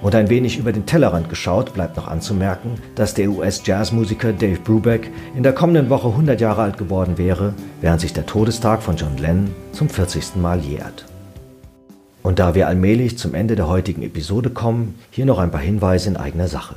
Und 0.00 0.16
ein 0.16 0.30
wenig 0.30 0.58
über 0.58 0.72
den 0.72 0.86
Tellerrand 0.86 1.28
geschaut 1.28 1.72
bleibt 1.74 1.96
noch 1.96 2.08
anzumerken, 2.08 2.72
dass 2.96 3.14
der 3.14 3.30
US-Jazzmusiker 3.30 4.32
Dave 4.32 4.58
Brubeck 4.58 5.12
in 5.36 5.44
der 5.44 5.52
kommenden 5.52 5.90
Woche 5.90 6.08
100 6.08 6.40
Jahre 6.40 6.62
alt 6.62 6.78
geworden 6.78 7.18
wäre, 7.18 7.54
während 7.80 8.00
sich 8.00 8.12
der 8.12 8.26
Todestag 8.26 8.82
von 8.82 8.96
John 8.96 9.16
Lennon 9.18 9.54
zum 9.70 9.88
40. 9.88 10.36
Mal 10.36 10.58
jährt. 10.58 11.11
Und 12.22 12.38
da 12.38 12.54
wir 12.54 12.68
allmählich 12.68 13.18
zum 13.18 13.34
Ende 13.34 13.56
der 13.56 13.68
heutigen 13.68 14.02
Episode 14.02 14.50
kommen, 14.50 14.94
hier 15.10 15.26
noch 15.26 15.38
ein 15.38 15.50
paar 15.50 15.60
Hinweise 15.60 16.08
in 16.08 16.16
eigener 16.16 16.46
Sache. 16.46 16.76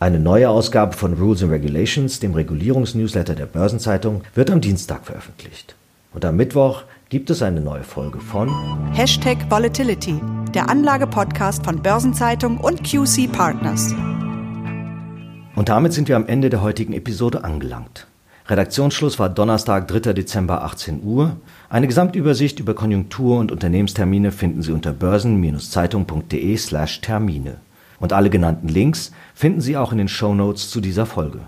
Eine 0.00 0.18
neue 0.18 0.50
Ausgabe 0.50 0.96
von 0.96 1.14
Rules 1.14 1.44
and 1.44 1.52
Regulations, 1.52 2.18
dem 2.18 2.34
Regulierungsnewsletter 2.34 3.36
der 3.36 3.46
Börsenzeitung, 3.46 4.22
wird 4.34 4.50
am 4.50 4.60
Dienstag 4.60 5.06
veröffentlicht. 5.06 5.76
Und 6.12 6.24
am 6.24 6.36
Mittwoch 6.36 6.82
gibt 7.10 7.30
es 7.30 7.42
eine 7.42 7.60
neue 7.60 7.84
Folge 7.84 8.18
von 8.18 8.50
Hashtag 8.92 9.48
Volatility, 9.48 10.20
der 10.52 10.68
Anlagepodcast 10.68 11.64
von 11.64 11.80
Börsenzeitung 11.80 12.58
und 12.58 12.82
QC 12.82 13.30
Partners. 13.30 13.94
Und 15.54 15.68
damit 15.68 15.92
sind 15.92 16.08
wir 16.08 16.16
am 16.16 16.26
Ende 16.26 16.50
der 16.50 16.62
heutigen 16.62 16.92
Episode 16.92 17.44
angelangt. 17.44 18.08
Redaktionsschluss 18.48 19.20
war 19.20 19.28
Donnerstag, 19.28 19.86
3. 19.86 20.12
Dezember 20.14 20.64
18 20.64 21.02
Uhr. 21.04 21.36
Eine 21.72 21.86
Gesamtübersicht 21.86 22.60
über 22.60 22.74
Konjunktur- 22.74 23.38
und 23.38 23.50
Unternehmenstermine 23.50 24.30
finden 24.30 24.60
Sie 24.60 24.72
unter 24.72 24.92
börsen-zeitung.de 24.92 26.54
slash 26.58 27.00
Termine. 27.00 27.56
Und 27.98 28.12
alle 28.12 28.28
genannten 28.28 28.68
Links 28.68 29.10
finden 29.34 29.62
Sie 29.62 29.78
auch 29.78 29.90
in 29.90 29.96
den 29.96 30.08
Show 30.08 30.34
Notes 30.34 30.68
zu 30.68 30.82
dieser 30.82 31.06
Folge. 31.06 31.38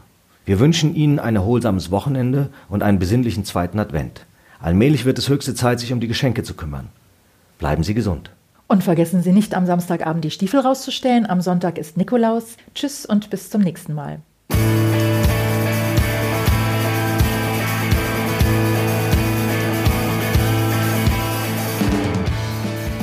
Wir 0.46 0.60
wünschen 0.60 0.94
Ihnen 0.94 1.18
ein 1.18 1.36
erholsames 1.36 1.90
Wochenende 1.90 2.48
und 2.70 2.82
einen 2.82 2.98
besinnlichen 2.98 3.44
zweiten 3.44 3.78
Advent. 3.78 4.24
Allmählich 4.60 5.04
wird 5.04 5.18
es 5.18 5.28
höchste 5.28 5.54
Zeit, 5.54 5.78
sich 5.78 5.92
um 5.92 6.00
die 6.00 6.08
Geschenke 6.08 6.42
zu 6.42 6.54
kümmern. 6.54 6.88
Bleiben 7.58 7.82
Sie 7.82 7.92
gesund. 7.92 8.30
Und 8.66 8.82
vergessen 8.82 9.22
Sie 9.22 9.32
nicht, 9.32 9.54
am 9.54 9.66
Samstagabend 9.66 10.24
die 10.24 10.30
Stiefel 10.30 10.60
rauszustellen. 10.60 11.28
Am 11.28 11.42
Sonntag 11.42 11.76
ist 11.76 11.98
Nikolaus. 11.98 12.56
Tschüss 12.74 13.04
und 13.04 13.28
bis 13.28 13.50
zum 13.50 13.60
nächsten 13.60 13.92
Mal. 13.92 14.22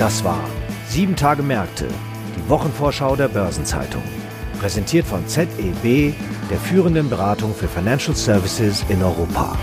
Das 0.02 0.24
war 0.24 0.44
Sieben 0.88 1.16
Tage 1.16 1.44
Märkte, 1.44 1.88
die 2.36 2.50
Wochenvorschau 2.50 3.16
der 3.16 3.28
Börsenzeitung. 3.28 4.02
Präsentiert 4.60 5.06
von 5.06 5.28
ZEB, 5.28 6.16
der 6.50 6.58
führenden 6.58 7.08
Beratung 7.08 7.54
für 7.54 7.68
Financial 7.68 8.16
Services 8.16 8.84
in 8.90 9.04
Europa. 9.04 9.56